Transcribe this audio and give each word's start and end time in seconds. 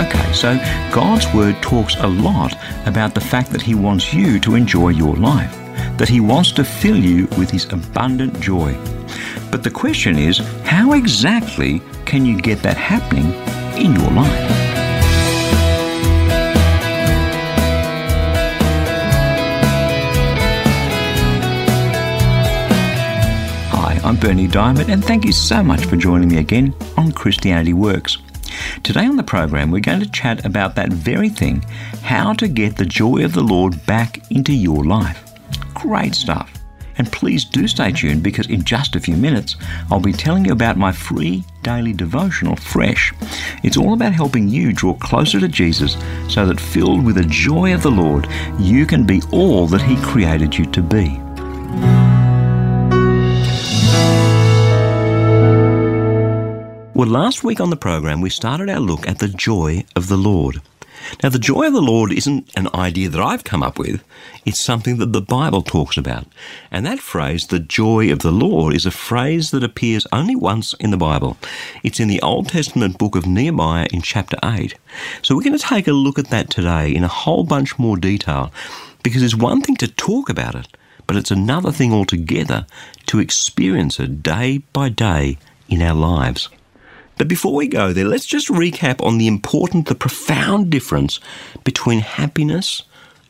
Okay, 0.00 0.32
so 0.32 0.56
God's 0.92 1.32
Word 1.34 1.60
talks 1.62 1.96
a 1.96 2.06
lot 2.06 2.54
about 2.86 3.14
the 3.14 3.20
fact 3.20 3.50
that 3.50 3.62
He 3.62 3.74
wants 3.74 4.12
you 4.14 4.40
to 4.40 4.54
enjoy 4.54 4.90
your 4.90 5.16
life, 5.16 5.54
that 5.98 6.08
He 6.08 6.20
wants 6.20 6.52
to 6.52 6.64
fill 6.64 6.96
you 6.96 7.26
with 7.38 7.50
His 7.50 7.64
abundant 7.72 8.40
joy. 8.40 8.74
But 9.50 9.62
the 9.62 9.70
question 9.70 10.16
is, 10.18 10.38
how 10.64 10.92
exactly 10.92 11.82
can 12.06 12.24
you 12.24 12.40
get 12.40 12.62
that 12.62 12.76
happening 12.76 13.32
in 13.76 13.94
your 13.94 14.10
life? 14.10 14.69
I'm 24.02 24.16
Bernie 24.16 24.46
Diamond, 24.46 24.88
and 24.88 25.04
thank 25.04 25.26
you 25.26 25.32
so 25.32 25.62
much 25.62 25.84
for 25.84 25.94
joining 25.94 26.28
me 26.30 26.38
again 26.38 26.74
on 26.96 27.12
Christianity 27.12 27.74
Works. 27.74 28.16
Today 28.82 29.04
on 29.04 29.16
the 29.16 29.22
program, 29.22 29.70
we're 29.70 29.80
going 29.80 30.00
to 30.00 30.10
chat 30.10 30.46
about 30.46 30.74
that 30.76 30.90
very 30.90 31.28
thing 31.28 31.60
how 32.02 32.32
to 32.32 32.48
get 32.48 32.76
the 32.76 32.86
joy 32.86 33.24
of 33.24 33.34
the 33.34 33.42
Lord 33.42 33.84
back 33.84 34.30
into 34.30 34.54
your 34.54 34.84
life. 34.84 35.22
Great 35.74 36.14
stuff. 36.14 36.50
And 36.96 37.12
please 37.12 37.44
do 37.44 37.68
stay 37.68 37.92
tuned 37.92 38.22
because 38.22 38.46
in 38.48 38.64
just 38.64 38.96
a 38.96 39.00
few 39.00 39.16
minutes, 39.16 39.56
I'll 39.90 40.00
be 40.00 40.14
telling 40.14 40.46
you 40.46 40.52
about 40.52 40.78
my 40.78 40.92
free 40.92 41.44
daily 41.62 41.92
devotional, 41.92 42.56
Fresh. 42.56 43.12
It's 43.62 43.76
all 43.76 43.92
about 43.92 44.14
helping 44.14 44.48
you 44.48 44.72
draw 44.72 44.94
closer 44.94 45.38
to 45.40 45.48
Jesus 45.48 45.98
so 46.26 46.46
that 46.46 46.58
filled 46.58 47.04
with 47.04 47.16
the 47.16 47.24
joy 47.24 47.74
of 47.74 47.82
the 47.82 47.90
Lord, 47.90 48.26
you 48.58 48.86
can 48.86 49.04
be 49.04 49.20
all 49.30 49.66
that 49.66 49.82
He 49.82 49.96
created 49.96 50.56
you 50.56 50.64
to 50.66 50.80
be. 50.80 52.09
Well, 57.00 57.08
last 57.08 57.42
week 57.42 57.60
on 57.60 57.70
the 57.70 57.78
program, 57.78 58.20
we 58.20 58.28
started 58.28 58.68
our 58.68 58.78
look 58.78 59.08
at 59.08 59.20
the 59.20 59.28
joy 59.28 59.86
of 59.96 60.08
the 60.08 60.18
Lord. 60.18 60.60
Now, 61.22 61.30
the 61.30 61.38
joy 61.38 61.66
of 61.66 61.72
the 61.72 61.80
Lord 61.80 62.12
isn't 62.12 62.50
an 62.58 62.68
idea 62.74 63.08
that 63.08 63.22
I've 63.22 63.42
come 63.42 63.62
up 63.62 63.78
with, 63.78 64.04
it's 64.44 64.60
something 64.60 64.98
that 64.98 65.14
the 65.14 65.22
Bible 65.22 65.62
talks 65.62 65.96
about. 65.96 66.26
And 66.70 66.84
that 66.84 66.98
phrase, 66.98 67.46
the 67.46 67.58
joy 67.58 68.12
of 68.12 68.18
the 68.18 68.30
Lord, 68.30 68.74
is 68.74 68.84
a 68.84 68.90
phrase 68.90 69.50
that 69.52 69.64
appears 69.64 70.06
only 70.12 70.36
once 70.36 70.74
in 70.74 70.90
the 70.90 70.98
Bible. 70.98 71.38
It's 71.82 72.00
in 72.00 72.08
the 72.08 72.20
Old 72.20 72.50
Testament 72.50 72.98
book 72.98 73.16
of 73.16 73.26
Nehemiah 73.26 73.88
in 73.90 74.02
chapter 74.02 74.36
8. 74.44 74.74
So 75.22 75.34
we're 75.34 75.44
going 75.44 75.56
to 75.56 75.66
take 75.66 75.88
a 75.88 75.92
look 75.92 76.18
at 76.18 76.28
that 76.28 76.50
today 76.50 76.94
in 76.94 77.02
a 77.02 77.08
whole 77.08 77.44
bunch 77.44 77.78
more 77.78 77.96
detail 77.96 78.52
because 79.02 79.22
it's 79.22 79.34
one 79.34 79.62
thing 79.62 79.76
to 79.76 79.88
talk 79.88 80.28
about 80.28 80.54
it, 80.54 80.68
but 81.06 81.16
it's 81.16 81.30
another 81.30 81.72
thing 81.72 81.94
altogether 81.94 82.66
to 83.06 83.20
experience 83.20 83.98
it 83.98 84.22
day 84.22 84.58
by 84.74 84.90
day 84.90 85.38
in 85.66 85.80
our 85.80 85.94
lives. 85.94 86.50
But 87.20 87.28
before 87.28 87.54
we 87.54 87.68
go 87.68 87.92
there, 87.92 88.06
let's 88.06 88.24
just 88.24 88.48
recap 88.48 89.04
on 89.04 89.18
the 89.18 89.26
important, 89.26 89.88
the 89.88 89.94
profound 89.94 90.70
difference 90.70 91.20
between 91.64 92.00
happiness 92.00 92.84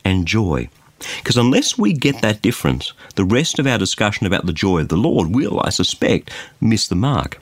and 0.05 0.25
joy. 0.25 0.69
Because 1.17 1.35
unless 1.35 1.77
we 1.77 1.91
get 1.91 2.21
that 2.21 2.41
difference, 2.41 2.93
the 3.15 3.25
rest 3.25 3.59
of 3.59 3.67
our 3.67 3.77
discussion 3.77 4.25
about 4.25 4.45
the 4.45 4.53
joy 4.53 4.79
of 4.79 4.87
the 4.87 4.95
Lord 4.95 5.35
will, 5.35 5.59
I 5.59 5.71
suspect, 5.71 6.31
miss 6.61 6.87
the 6.87 6.95
mark. 6.95 7.41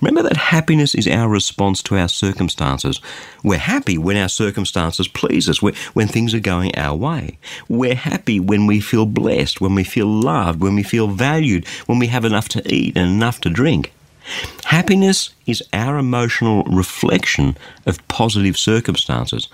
Remember 0.00 0.22
that 0.22 0.38
happiness 0.38 0.94
is 0.94 1.06
our 1.06 1.28
response 1.28 1.82
to 1.82 1.98
our 1.98 2.08
circumstances. 2.08 2.98
We're 3.42 3.58
happy 3.58 3.98
when 3.98 4.16
our 4.16 4.30
circumstances 4.30 5.06
please 5.06 5.50
us, 5.50 5.60
when 5.60 6.08
things 6.08 6.32
are 6.32 6.40
going 6.40 6.74
our 6.78 6.96
way. 6.96 7.36
We're 7.68 7.94
happy 7.94 8.40
when 8.40 8.66
we 8.66 8.80
feel 8.80 9.04
blessed, 9.04 9.60
when 9.60 9.74
we 9.74 9.84
feel 9.84 10.06
loved, 10.06 10.62
when 10.62 10.76
we 10.76 10.82
feel 10.82 11.08
valued, 11.08 11.68
when 11.84 11.98
we 11.98 12.06
have 12.06 12.24
enough 12.24 12.48
to 12.48 12.74
eat 12.74 12.96
and 12.96 13.10
enough 13.10 13.38
to 13.42 13.50
drink. 13.50 13.92
Happiness 14.64 15.30
is 15.46 15.62
our 15.72 15.98
emotional 15.98 16.64
reflection 16.64 17.56
of 17.86 18.06
positive 18.08 18.56
circumstances, 18.56 19.48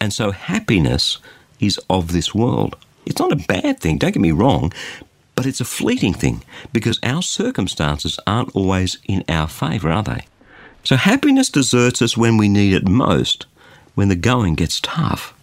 and 0.00 0.12
so 0.12 0.30
happiness 0.30 1.18
is 1.60 1.78
of 1.88 2.12
this 2.12 2.34
world. 2.34 2.76
It's 3.04 3.20
not 3.20 3.32
a 3.32 3.46
bad 3.46 3.80
thing, 3.80 3.98
don't 3.98 4.12
get 4.12 4.20
me 4.20 4.32
wrong, 4.32 4.72
but 5.34 5.46
it's 5.46 5.60
a 5.60 5.64
fleeting 5.64 6.14
thing 6.14 6.42
because 6.72 6.98
our 7.02 7.22
circumstances 7.22 8.18
aren't 8.26 8.54
always 8.56 8.98
in 9.04 9.22
our 9.28 9.46
favour, 9.46 9.90
are 9.90 10.02
they? 10.02 10.26
So 10.82 10.96
happiness 10.96 11.48
deserts 11.48 12.00
us 12.02 12.16
when 12.16 12.36
we 12.36 12.48
need 12.48 12.72
it 12.72 12.88
most, 12.88 13.46
when 13.94 14.08
the 14.08 14.16
going 14.16 14.54
gets 14.54 14.80
tough. 14.80 15.34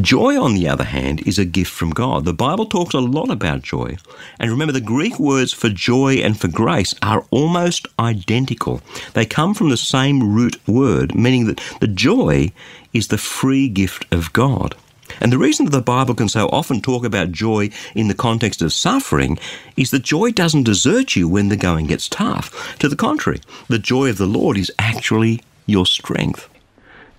Joy, 0.00 0.40
on 0.40 0.54
the 0.54 0.68
other 0.68 0.84
hand, 0.84 1.26
is 1.26 1.38
a 1.38 1.44
gift 1.44 1.70
from 1.70 1.90
God. 1.90 2.24
The 2.24 2.32
Bible 2.32 2.66
talks 2.66 2.94
a 2.94 3.00
lot 3.00 3.30
about 3.30 3.62
joy. 3.62 3.96
And 4.38 4.50
remember, 4.50 4.72
the 4.72 4.80
Greek 4.80 5.18
words 5.18 5.52
for 5.52 5.68
joy 5.68 6.14
and 6.14 6.38
for 6.38 6.48
grace 6.48 6.94
are 7.02 7.26
almost 7.30 7.86
identical. 7.98 8.80
They 9.14 9.26
come 9.26 9.54
from 9.54 9.68
the 9.70 9.76
same 9.76 10.34
root 10.34 10.56
word, 10.66 11.14
meaning 11.14 11.46
that 11.46 11.60
the 11.80 11.88
joy 11.88 12.52
is 12.92 13.08
the 13.08 13.18
free 13.18 13.68
gift 13.68 14.06
of 14.12 14.32
God. 14.32 14.74
And 15.20 15.30
the 15.30 15.38
reason 15.38 15.66
that 15.66 15.72
the 15.72 15.82
Bible 15.82 16.14
can 16.14 16.28
so 16.28 16.48
often 16.48 16.80
talk 16.80 17.04
about 17.04 17.32
joy 17.32 17.70
in 17.94 18.08
the 18.08 18.14
context 18.14 18.62
of 18.62 18.72
suffering 18.72 19.38
is 19.76 19.90
that 19.90 20.02
joy 20.02 20.30
doesn't 20.30 20.64
desert 20.64 21.16
you 21.16 21.28
when 21.28 21.48
the 21.48 21.56
going 21.56 21.86
gets 21.86 22.08
tough. 22.08 22.78
To 22.78 22.88
the 22.88 22.96
contrary, 22.96 23.40
the 23.68 23.78
joy 23.78 24.08
of 24.08 24.18
the 24.18 24.26
Lord 24.26 24.56
is 24.56 24.72
actually 24.78 25.42
your 25.66 25.86
strength. 25.86 26.48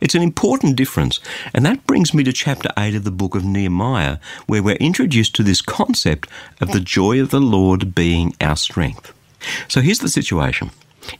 It's 0.03 0.15
an 0.15 0.21
important 0.21 0.75
difference, 0.75 1.21
and 1.53 1.65
that 1.65 1.87
brings 1.87 2.13
me 2.13 2.25
to 2.25 2.33
chapter 2.33 2.67
8 2.77 2.93
of 2.93 3.05
the 3.05 3.09
book 3.09 3.35
of 3.35 3.45
Nehemiah, 3.45 4.17
where 4.47 4.61
we're 4.61 4.75
introduced 4.75 5.33
to 5.35 5.43
this 5.43 5.61
concept 5.61 6.27
of 6.59 6.73
the 6.73 6.81
joy 6.81 7.21
of 7.21 7.29
the 7.29 7.39
Lord 7.39 7.95
being 7.95 8.35
our 8.41 8.57
strength. 8.57 9.13
So 9.69 9.79
here's 9.79 9.99
the 9.99 10.09
situation. 10.09 10.71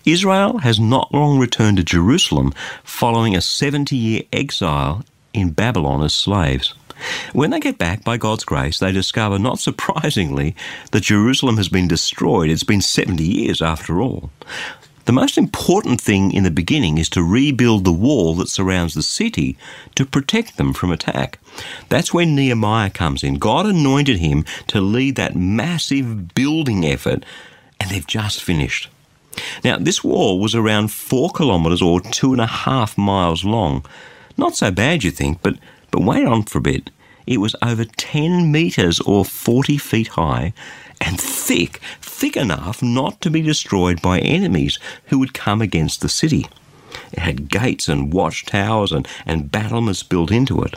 Israel 0.04 0.58
has 0.58 0.82
not 0.82 1.14
long 1.14 1.40
returned 1.40 1.78
to 1.78 1.84
Jerusalem 1.86 2.54
following 2.84 3.38
a 3.38 3.42
70 3.42 3.96
year 3.96 4.24
exile 4.34 5.06
in 5.34 5.52
Babylon 5.52 6.04
as 6.04 6.14
slaves. 6.14 6.74
When 7.32 7.52
they 7.52 7.62
get 7.62 7.78
back, 7.78 8.04
by 8.04 8.18
God's 8.18 8.44
grace, 8.44 8.80
they 8.80 8.92
discover, 8.92 9.40
not 9.40 9.60
surprisingly, 9.68 10.58
that 10.92 11.04
Jerusalem 11.04 11.56
has 11.56 11.70
been 11.70 11.88
destroyed. 11.88 12.50
It's 12.50 12.66
been 12.66 12.82
70 12.82 13.24
years 13.24 13.62
after 13.62 14.02
all. 14.02 14.30
The 15.06 15.12
most 15.12 15.38
important 15.38 16.00
thing 16.00 16.32
in 16.32 16.44
the 16.44 16.52
beginning 16.52 16.98
is 16.98 17.10
to 17.10 17.24
rebuild 17.24 17.84
the 17.84 17.92
wall 17.92 18.36
that 18.36 18.48
surrounds 18.48 18.94
the 18.94 19.04
city 19.04 19.58
to 19.96 20.06
protect 20.06 20.56
them 20.56 20.74
from 20.74 20.92
attack. 20.92 21.40
That's 21.90 22.14
when 22.14 22.36
Nehemiah 22.36 22.90
comes 22.90 23.22
in. 23.22 23.36
God 23.36 23.66
anointed 23.66 24.20
him 24.20 24.46
to 24.68 24.80
lead 24.80 25.16
that 25.18 25.36
massive 25.36 26.34
building 26.34 26.86
effort, 26.86 27.26
and 27.82 27.92
they've 27.92 28.08
just 28.08 28.42
finished. 28.42 28.90
Now, 29.64 29.78
this 29.78 30.06
wall 30.06 30.40
was 30.40 30.56
around 30.56 30.92
four 30.92 31.32
kilometres 31.32 31.82
or 31.82 32.00
two 32.00 32.32
and 32.32 32.42
a 32.42 32.48
half 32.48 32.98
miles 32.98 33.44
long. 33.44 33.86
Not 34.38 34.56
so 34.56 34.72
bad, 34.72 35.04
you 35.04 35.12
think, 35.12 35.42
but, 35.42 35.56
but 35.92 36.02
wait 36.02 36.26
on 36.26 36.44
for 36.44 36.60
a 36.60 36.62
bit. 36.62 36.92
It 37.28 37.38
was 37.38 37.56
over 37.62 37.84
10 37.84 38.52
metres 38.52 39.02
or 39.02 39.26
40 39.26 39.78
feet 39.78 40.10
high 40.10 40.54
and 41.02 41.20
thick, 41.20 41.82
thick 42.14 42.38
enough 42.38 42.82
not 42.84 43.20
to 43.22 43.30
be 43.30 43.42
destroyed 43.42 44.02
by 44.02 44.20
enemies 44.20 44.80
who 45.08 45.20
would 45.20 45.34
come 45.34 45.62
against 45.62 46.02
the 46.02 46.10
city. 46.10 46.46
It 47.12 47.20
had 47.20 47.50
gates 47.50 47.90
and 47.90 48.14
watchtowers 48.14 48.92
and, 48.92 49.08
and 49.26 49.52
battlements 49.52 50.04
built 50.04 50.32
into 50.32 50.62
it. 50.62 50.76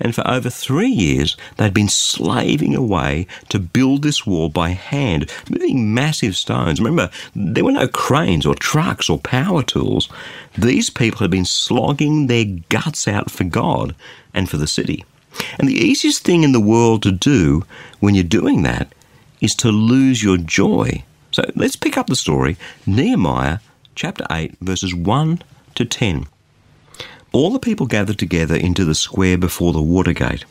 And 0.00 0.14
for 0.14 0.26
over 0.26 0.50
three 0.50 0.88
years, 0.88 1.36
they'd 1.56 1.74
been 1.74 1.88
slaving 1.88 2.74
away 2.74 3.26
to 3.48 3.58
build 3.58 4.02
this 4.02 4.26
wall 4.26 4.48
by 4.48 4.70
hand, 4.70 5.30
moving 5.48 5.94
massive 5.94 6.36
stones. 6.36 6.80
Remember, 6.80 7.10
there 7.34 7.64
were 7.64 7.72
no 7.72 7.88
cranes 7.88 8.46
or 8.46 8.54
trucks 8.54 9.08
or 9.08 9.18
power 9.18 9.62
tools. 9.62 10.08
These 10.56 10.90
people 10.90 11.20
had 11.20 11.30
been 11.30 11.44
slogging 11.44 12.26
their 12.26 12.44
guts 12.68 13.06
out 13.06 13.30
for 13.30 13.44
God 13.44 13.94
and 14.34 14.48
for 14.48 14.56
the 14.56 14.66
city. 14.66 15.04
And 15.58 15.68
the 15.68 15.78
easiest 15.78 16.24
thing 16.24 16.42
in 16.42 16.52
the 16.52 16.60
world 16.60 17.02
to 17.02 17.12
do 17.12 17.64
when 18.00 18.14
you're 18.14 18.24
doing 18.24 18.62
that 18.62 18.92
is 19.46 19.54
to 19.54 19.70
lose 19.70 20.24
your 20.24 20.36
joy. 20.36 21.04
So 21.30 21.44
let's 21.54 21.76
pick 21.76 21.96
up 21.96 22.08
the 22.08 22.16
story 22.16 22.56
Nehemiah 22.84 23.58
chapter 23.94 24.26
8, 24.28 24.56
verses 24.60 24.92
1 24.92 25.40
to 25.76 25.84
10. 25.84 26.26
All 27.30 27.52
the 27.52 27.60
people 27.60 27.86
gathered 27.86 28.18
together 28.18 28.56
into 28.56 28.84
the 28.84 28.96
square 28.96 29.38
before 29.38 29.72
the 29.72 29.88
water 29.94 30.12
gate. 30.12 30.44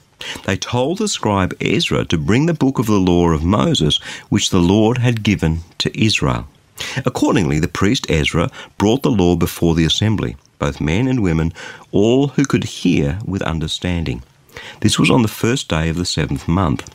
They 0.46 0.56
told 0.56 1.00
the 1.00 1.10
scribe 1.10 1.54
Ezra 1.60 2.06
to 2.06 2.18
bring 2.18 2.46
the 2.46 2.54
book 2.54 2.80
of 2.80 2.86
the 2.86 3.06
law 3.12 3.32
of 3.32 3.44
Moses, 3.44 3.98
which 4.30 4.50
the 4.50 4.62
Lord 4.62 5.00
had 5.00 5.24
given 5.24 5.60
to 5.80 5.92
Israel. 6.02 6.48
Accordingly, 7.06 7.60
the 7.60 7.68
priest 7.68 8.10
Ezra 8.10 8.50
brought 8.78 9.04
the 9.04 9.12
law 9.12 9.36
before 9.36 9.76
the 9.76 9.84
assembly, 9.84 10.38
both 10.58 10.80
men 10.80 11.10
and 11.10 11.22
women, 11.22 11.52
all 11.92 12.30
who 12.30 12.46
could 12.46 12.64
hear 12.64 13.20
with 13.26 13.42
understanding. 13.42 14.24
This 14.82 15.00
was 15.00 15.10
on 15.10 15.22
the 15.22 15.28
first 15.28 15.68
day 15.68 15.90
of 15.90 15.96
the 15.98 16.06
seventh 16.06 16.48
month. 16.48 16.90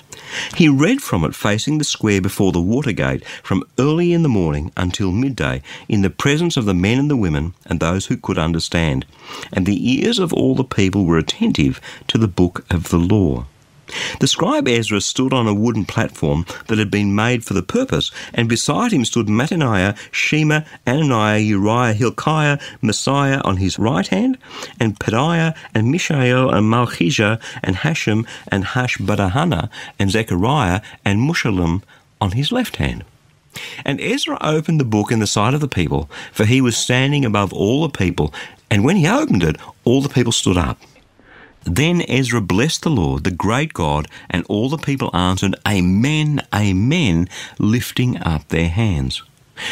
He 0.56 0.68
read 0.68 1.02
from 1.02 1.24
it 1.24 1.34
facing 1.34 1.78
the 1.78 1.84
square 1.84 2.20
before 2.20 2.52
the 2.52 2.60
Watergate 2.60 3.24
from 3.42 3.64
early 3.78 4.12
in 4.12 4.22
the 4.22 4.28
morning 4.28 4.70
until 4.76 5.10
midday, 5.10 5.62
in 5.88 6.02
the 6.02 6.10
presence 6.10 6.56
of 6.56 6.66
the 6.66 6.74
men 6.74 6.98
and 6.98 7.10
the 7.10 7.16
women 7.16 7.54
and 7.66 7.80
those 7.80 8.06
who 8.06 8.16
could 8.16 8.38
understand. 8.38 9.06
And 9.52 9.66
the 9.66 9.92
ears 9.92 10.18
of 10.18 10.32
all 10.32 10.54
the 10.54 10.64
people 10.64 11.04
were 11.04 11.18
attentive 11.18 11.80
to 12.08 12.18
the 12.18 12.28
book 12.28 12.64
of 12.70 12.90
the 12.90 12.98
law. 12.98 13.46
The 14.20 14.26
scribe 14.26 14.68
Ezra 14.68 15.00
stood 15.00 15.32
on 15.32 15.46
a 15.46 15.54
wooden 15.54 15.84
platform 15.84 16.46
that 16.68 16.78
had 16.78 16.90
been 16.90 17.14
made 17.14 17.44
for 17.44 17.54
the 17.54 17.62
purpose, 17.62 18.10
and 18.34 18.48
beside 18.48 18.92
him 18.92 19.04
stood 19.04 19.26
Mattaniah, 19.26 19.96
Shema, 20.10 20.62
Ananiah, 20.86 21.44
Uriah, 21.46 21.94
Hilkiah, 21.94 22.58
Maaseiah 22.82 23.44
on 23.44 23.56
his 23.58 23.78
right 23.78 24.06
hand, 24.06 24.38
and 24.78 24.98
Pedaiah, 24.98 25.54
and 25.74 25.90
Mishael, 25.90 26.50
and 26.50 26.70
Malchijah, 26.70 27.40
and 27.62 27.76
Hashum, 27.76 28.26
and 28.48 28.64
Hashbadahana, 28.64 29.70
and 29.98 30.10
Zechariah, 30.10 30.80
and 31.04 31.20
Meshullam 31.20 31.82
on 32.20 32.32
his 32.32 32.52
left 32.52 32.76
hand. 32.76 33.04
And 33.84 34.00
Ezra 34.00 34.38
opened 34.40 34.78
the 34.78 34.84
book 34.84 35.10
in 35.10 35.18
the 35.18 35.26
sight 35.26 35.54
of 35.54 35.60
the 35.60 35.68
people, 35.68 36.08
for 36.32 36.44
he 36.44 36.60
was 36.60 36.76
standing 36.76 37.24
above 37.24 37.52
all 37.52 37.82
the 37.82 37.88
people, 37.88 38.32
and 38.70 38.84
when 38.84 38.96
he 38.96 39.08
opened 39.08 39.42
it, 39.42 39.56
all 39.84 40.00
the 40.00 40.08
people 40.08 40.32
stood 40.32 40.56
up. 40.56 40.78
Then 41.64 42.02
Ezra 42.08 42.40
blessed 42.40 42.82
the 42.82 42.90
Lord, 42.90 43.24
the 43.24 43.30
great 43.30 43.72
God, 43.72 44.08
and 44.28 44.44
all 44.48 44.68
the 44.68 44.78
people 44.78 45.14
answered, 45.14 45.56
Amen, 45.66 46.40
Amen, 46.54 47.28
lifting 47.58 48.16
up 48.22 48.48
their 48.48 48.68
hands. 48.68 49.22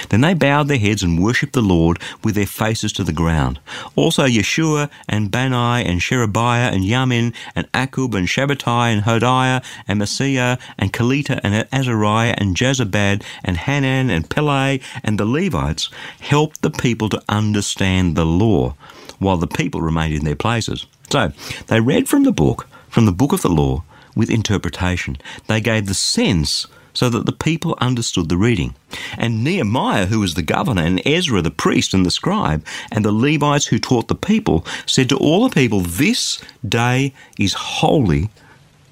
Then 0.09 0.21
they 0.21 0.35
bowed 0.35 0.69
their 0.69 0.79
heads 0.79 1.03
and 1.03 1.23
worshipped 1.23 1.53
the 1.53 1.63
Lord 1.63 1.99
with 2.23 2.35
their 2.35 2.47
faces 2.47 2.93
to 2.95 3.05
the 3.05 3.13
ground. 3.13 3.59
Also 3.97 4.27
Yeshua 4.27 4.91
and 5.09 5.31
Bani 5.31 5.85
and 5.85 6.03
Sherebiah 6.03 6.73
and 6.73 6.85
Yamin 6.85 7.35
and 7.55 7.71
Akkub 7.73 8.15
and 8.15 8.29
Shabbatai 8.29 8.93
and 8.93 9.03
Hodiah 9.05 9.65
and 9.87 10.01
Maaseiah 10.01 10.59
and 10.79 10.93
Kelita 10.93 11.41
and 11.43 11.67
Azariah 11.73 12.35
and 12.39 12.57
Jozabad 12.57 13.23
and 13.45 13.57
Hanan 13.57 14.11
and 14.11 14.29
Pele 14.29 14.81
and 15.03 15.19
the 15.19 15.25
Levites 15.25 15.89
helped 16.21 16.63
the 16.63 16.71
people 16.71 17.09
to 17.09 17.23
understand 17.29 18.17
the 18.17 18.27
law, 18.27 18.75
while 19.19 19.37
the 19.37 19.47
people 19.47 19.81
remained 19.81 20.15
in 20.15 20.25
their 20.25 20.37
places. 20.37 20.87
So 21.11 21.33
they 21.67 21.81
read 21.81 22.09
from 22.09 22.25
the 22.25 22.33
book, 22.33 22.69
from 22.89 23.07
the 23.07 23.13
book 23.13 23.33
of 23.33 23.43
the 23.43 23.49
law, 23.49 23.85
with 24.15 24.31
interpretation. 24.31 25.17
They 25.47 25.61
gave 25.61 25.87
the 25.87 25.95
sense 25.95 26.67
so 26.93 27.09
that 27.09 27.27
the 27.27 27.33
people 27.33 27.79
understood 27.81 28.29
the 28.29 28.37
reading. 28.37 28.75
And 29.17 29.45
Nehemiah, 29.45 30.07
who 30.07 30.19
was 30.19 30.35
the 30.35 30.43
governor, 30.43 30.83
and 30.83 31.01
Ezra, 31.07 31.41
the 31.41 31.51
priest 31.51 31.95
and 31.95 32.05
the 32.05 32.11
scribe, 32.11 32.65
and 32.91 33.05
the 33.05 33.13
Levites 33.13 33.67
who 33.67 33.79
taught 33.79 34.09
the 34.09 34.17
people, 34.17 34.67
said 34.85 35.09
to 35.11 35.17
all 35.17 35.47
the 35.47 35.55
people, 35.55 35.81
This 35.81 36.43
day 36.69 37.15
is 37.39 37.53
holy 37.53 38.31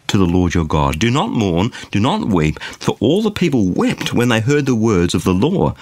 to 0.06 0.18
the 0.18 0.24
Lord 0.24 0.54
your 0.54 0.64
God. 0.64 1.00
Do 1.00 1.10
not 1.10 1.30
mourn, 1.30 1.72
do 1.90 1.98
not 1.98 2.28
weep, 2.28 2.60
for 2.60 2.96
all 3.00 3.22
the 3.22 3.30
people 3.32 3.66
wept 3.66 4.14
when 4.14 4.28
they 4.28 4.40
heard 4.40 4.66
the 4.66 4.76
words 4.76 5.14
of 5.14 5.24
the 5.24 5.34
law. 5.34 5.74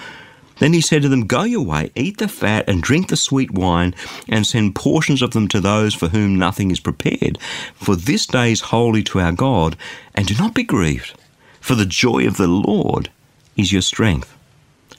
Then 0.59 0.73
he 0.73 0.81
said 0.81 1.01
to 1.01 1.09
them, 1.09 1.27
Go 1.27 1.43
your 1.43 1.65
way, 1.65 1.91
eat 1.95 2.17
the 2.17 2.27
fat, 2.27 2.67
and 2.67 2.81
drink 2.81 3.09
the 3.09 3.17
sweet 3.17 3.51
wine, 3.51 3.93
and 4.27 4.45
send 4.45 4.75
portions 4.75 5.21
of 5.21 5.31
them 5.31 5.47
to 5.49 5.59
those 5.59 5.93
for 5.93 6.07
whom 6.07 6.37
nothing 6.37 6.71
is 6.71 6.79
prepared. 6.79 7.37
For 7.73 7.95
this 7.95 8.25
day 8.25 8.51
is 8.51 8.61
holy 8.61 9.03
to 9.03 9.19
our 9.19 9.31
God, 9.31 9.75
and 10.13 10.27
do 10.27 10.35
not 10.35 10.53
be 10.53 10.63
grieved, 10.63 11.13
for 11.59 11.75
the 11.75 11.85
joy 11.85 12.25
of 12.27 12.37
the 12.37 12.47
Lord 12.47 13.09
is 13.57 13.71
your 13.71 13.81
strength. 13.81 14.35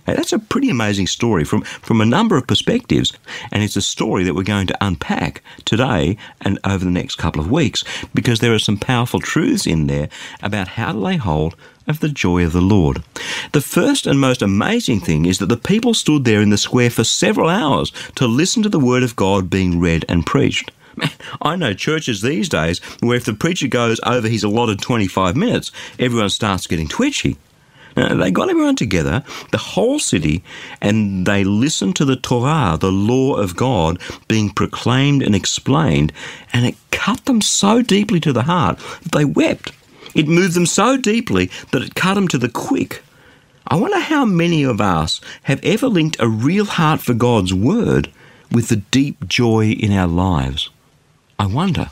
Now, 0.07 0.15
that's 0.15 0.33
a 0.33 0.39
pretty 0.39 0.71
amazing 0.71 1.09
story 1.09 1.45
from, 1.45 1.63
from 1.63 2.01
a 2.01 2.07
number 2.07 2.37
of 2.37 2.47
perspectives, 2.47 3.13
and 3.51 3.63
it's 3.63 3.77
a 3.77 3.83
story 3.83 4.23
that 4.25 4.35
we're 4.35 4.45
going 4.45 4.69
to 4.69 4.85
unpack 4.85 5.43
today 5.65 6.17
and 6.41 6.61
over 6.65 6.85
the 6.85 6.91
next 6.91 7.17
couple 7.17 7.41
of 7.41 7.51
weeks 7.51 7.83
because 8.15 8.39
there 8.39 8.55
are 8.55 8.61
some 8.61 8.77
powerful 8.77 9.19
truths 9.19 9.67
in 9.67 9.89
there 9.89 10.09
about 10.43 10.69
how 10.69 10.93
to 10.93 10.99
lay 10.99 11.17
hold 11.17 11.57
of 11.87 12.01
the 12.01 12.09
joy 12.09 12.45
of 12.45 12.53
the 12.53 12.61
Lord. 12.61 13.03
The 13.53 13.61
first 13.61 14.07
and 14.07 14.21
most 14.21 14.43
amazing 14.43 15.01
thing 15.01 15.27
is 15.27 15.39
that 15.39 15.47
the 15.47 15.57
people 15.57 15.95
stood 15.95 16.25
there 16.25 16.41
in 16.41 16.51
the 16.51 16.59
square 16.59 16.91
for 16.91 17.05
several 17.05 17.49
hours 17.49 17.93
to 18.17 18.27
listen 18.27 18.63
to 18.63 18.69
the 18.69 18.81
Word 18.81 19.03
of 19.03 19.17
God 19.17 19.51
being 19.51 19.79
read 19.79 20.05
and 20.09 20.27
preached. 20.27 20.71
I 21.43 21.57
know 21.57 21.75
churches 21.75 22.23
these 22.23 22.49
days 22.49 22.79
where 23.01 23.17
if 23.17 23.25
the 23.25 23.35
preacher 23.35 23.69
goes 23.69 24.01
over 24.05 24.29
his 24.29 24.45
allotted 24.45 24.81
25 24.81 25.37
minutes, 25.37 25.73
everyone 25.99 26.31
starts 26.31 26.67
getting 26.67 26.89
twitchy. 26.89 27.37
Now, 27.97 28.15
they 28.15 28.31
got 28.31 28.51
everyone 28.51 28.77
together, 28.77 29.25
the 29.53 29.59
whole 29.59 29.99
city, 29.99 30.45
and 30.83 31.27
they 31.27 31.45
listened 31.45 31.97
to 31.97 32.05
the 32.05 32.17
Torah, 32.17 32.77
the 32.79 32.93
law 32.93 33.37
of 33.37 33.57
God, 33.57 33.99
being 34.29 34.51
proclaimed 34.51 35.23
and 35.23 35.35
explained, 35.35 36.13
and 36.53 36.67
it 36.67 36.77
cut 36.91 37.25
them 37.25 37.41
so 37.41 37.81
deeply 37.81 38.21
to 38.21 38.35
the 38.35 38.43
heart 38.43 38.79
that 39.03 39.13
they 39.13 39.25
wept. 39.25 39.73
It 40.17 40.27
moved 40.27 40.55
them 40.55 40.67
so 40.67 40.97
deeply 40.97 41.51
that 41.73 41.83
it 41.83 41.95
cut 41.95 42.15
them 42.15 42.27
to 42.29 42.39
the 42.39 42.49
quick. 42.49 43.03
I 43.69 43.77
wonder 43.77 44.01
how 44.01 44.25
many 44.25 44.63
of 44.63 44.81
us 44.81 45.21
have 45.43 45.63
ever 45.63 45.89
linked 45.89 46.17
a 46.19 46.29
real 46.29 46.65
heart 46.65 47.01
for 47.01 47.13
God's 47.13 47.53
Word 47.53 48.11
with 48.51 48.69
the 48.69 48.77
deep 48.77 49.29
joy 49.29 49.73
in 49.73 49.93
our 49.93 50.07
lives. 50.07 50.71
I 51.39 51.47
wonder. 51.47 51.91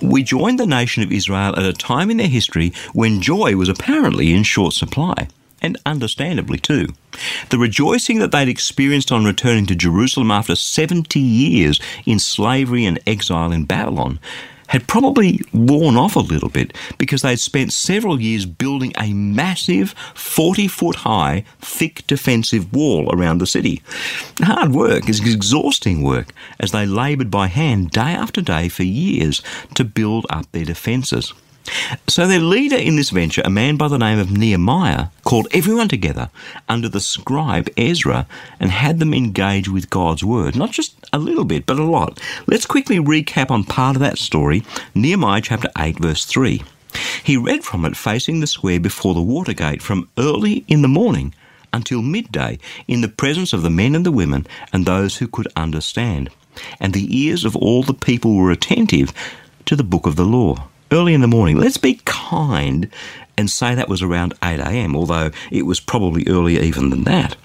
We 0.00 0.22
joined 0.22 0.58
the 0.58 0.66
nation 0.66 1.02
of 1.02 1.12
Israel 1.12 1.54
at 1.58 1.66
a 1.66 1.74
time 1.74 2.10
in 2.10 2.16
their 2.16 2.28
history 2.28 2.72
when 2.94 3.20
joy 3.20 3.56
was 3.56 3.68
apparently 3.68 4.32
in 4.32 4.42
short 4.42 4.72
supply, 4.72 5.28
and 5.60 5.76
understandably 5.84 6.58
too. 6.58 6.88
The 7.50 7.58
rejoicing 7.58 8.20
that 8.20 8.32
they'd 8.32 8.48
experienced 8.48 9.12
on 9.12 9.24
returning 9.26 9.66
to 9.66 9.74
Jerusalem 9.74 10.30
after 10.30 10.56
70 10.56 11.20
years 11.20 11.78
in 12.06 12.18
slavery 12.18 12.86
and 12.86 12.98
exile 13.06 13.52
in 13.52 13.64
Babylon 13.64 14.18
had 14.68 14.86
probably 14.86 15.40
worn 15.52 15.96
off 15.96 16.16
a 16.16 16.20
little 16.20 16.48
bit 16.48 16.76
because 16.98 17.22
they 17.22 17.30
had 17.30 17.40
spent 17.40 17.72
several 17.72 18.20
years 18.20 18.46
building 18.46 18.92
a 18.98 19.12
massive 19.12 19.90
40 20.14 20.68
foot 20.68 20.96
high, 20.96 21.44
thick 21.60 22.06
defensive 22.06 22.72
wall 22.72 23.14
around 23.14 23.38
the 23.38 23.46
city. 23.46 23.82
Hard 24.40 24.72
work 24.72 25.08
is 25.08 25.20
exhausting 25.20 26.02
work 26.02 26.32
as 26.58 26.72
they 26.72 26.86
laboured 26.86 27.30
by 27.30 27.46
hand 27.46 27.90
day 27.90 28.00
after 28.00 28.40
day 28.40 28.68
for 28.68 28.84
years 28.84 29.42
to 29.74 29.84
build 29.84 30.26
up 30.30 30.50
their 30.52 30.64
defences. 30.64 31.32
So 32.06 32.26
their 32.26 32.40
leader 32.40 32.76
in 32.76 32.96
this 32.96 33.10
venture, 33.10 33.42
a 33.44 33.50
man 33.50 33.76
by 33.76 33.88
the 33.88 33.98
name 33.98 34.18
of 34.18 34.30
Nehemiah, 34.30 35.06
called 35.24 35.48
everyone 35.52 35.88
together 35.88 36.30
under 36.68 36.88
the 36.88 37.00
scribe 37.00 37.68
Ezra 37.76 38.26
and 38.60 38.70
had 38.70 38.98
them 38.98 39.14
engage 39.14 39.68
with 39.68 39.90
God's 39.90 40.22
word. 40.22 40.56
Not 40.56 40.72
just 40.72 40.94
a 41.12 41.18
little 41.18 41.44
bit, 41.44 41.66
but 41.66 41.78
a 41.78 41.84
lot. 41.84 42.20
Let's 42.46 42.66
quickly 42.66 42.98
recap 42.98 43.50
on 43.50 43.64
part 43.64 43.96
of 43.96 44.00
that 44.00 44.18
story, 44.18 44.62
Nehemiah 44.94 45.40
chapter 45.40 45.68
8, 45.76 45.98
verse 45.98 46.24
3. 46.24 46.62
He 47.24 47.36
read 47.36 47.64
from 47.64 47.84
it 47.84 47.96
facing 47.96 48.40
the 48.40 48.46
square 48.46 48.78
before 48.78 49.14
the 49.14 49.22
water 49.22 49.52
gate 49.52 49.82
from 49.82 50.08
early 50.18 50.64
in 50.68 50.82
the 50.82 50.88
morning 50.88 51.34
until 51.72 52.02
midday 52.02 52.58
in 52.86 53.00
the 53.00 53.08
presence 53.08 53.52
of 53.52 53.62
the 53.62 53.70
men 53.70 53.94
and 53.94 54.06
the 54.06 54.12
women 54.12 54.46
and 54.72 54.86
those 54.86 55.16
who 55.16 55.26
could 55.26 55.48
understand. 55.56 56.30
And 56.78 56.92
the 56.92 57.08
ears 57.18 57.44
of 57.44 57.56
all 57.56 57.82
the 57.82 57.94
people 57.94 58.36
were 58.36 58.52
attentive 58.52 59.12
to 59.64 59.74
the 59.74 59.82
book 59.82 60.06
of 60.06 60.14
the 60.16 60.24
law 60.24 60.68
early 60.94 61.14
in 61.14 61.20
the 61.20 61.26
morning. 61.26 61.58
Let's 61.58 61.76
be 61.76 62.00
kind 62.04 62.90
and 63.36 63.50
say 63.50 63.74
that 63.74 63.88
was 63.88 64.02
around 64.02 64.34
8 64.42 64.60
a.m., 64.60 64.94
although 64.94 65.30
it 65.50 65.66
was 65.66 65.80
probably 65.80 66.24
earlier 66.28 66.60
even 66.60 66.90
than 66.90 67.04
that. 67.04 67.36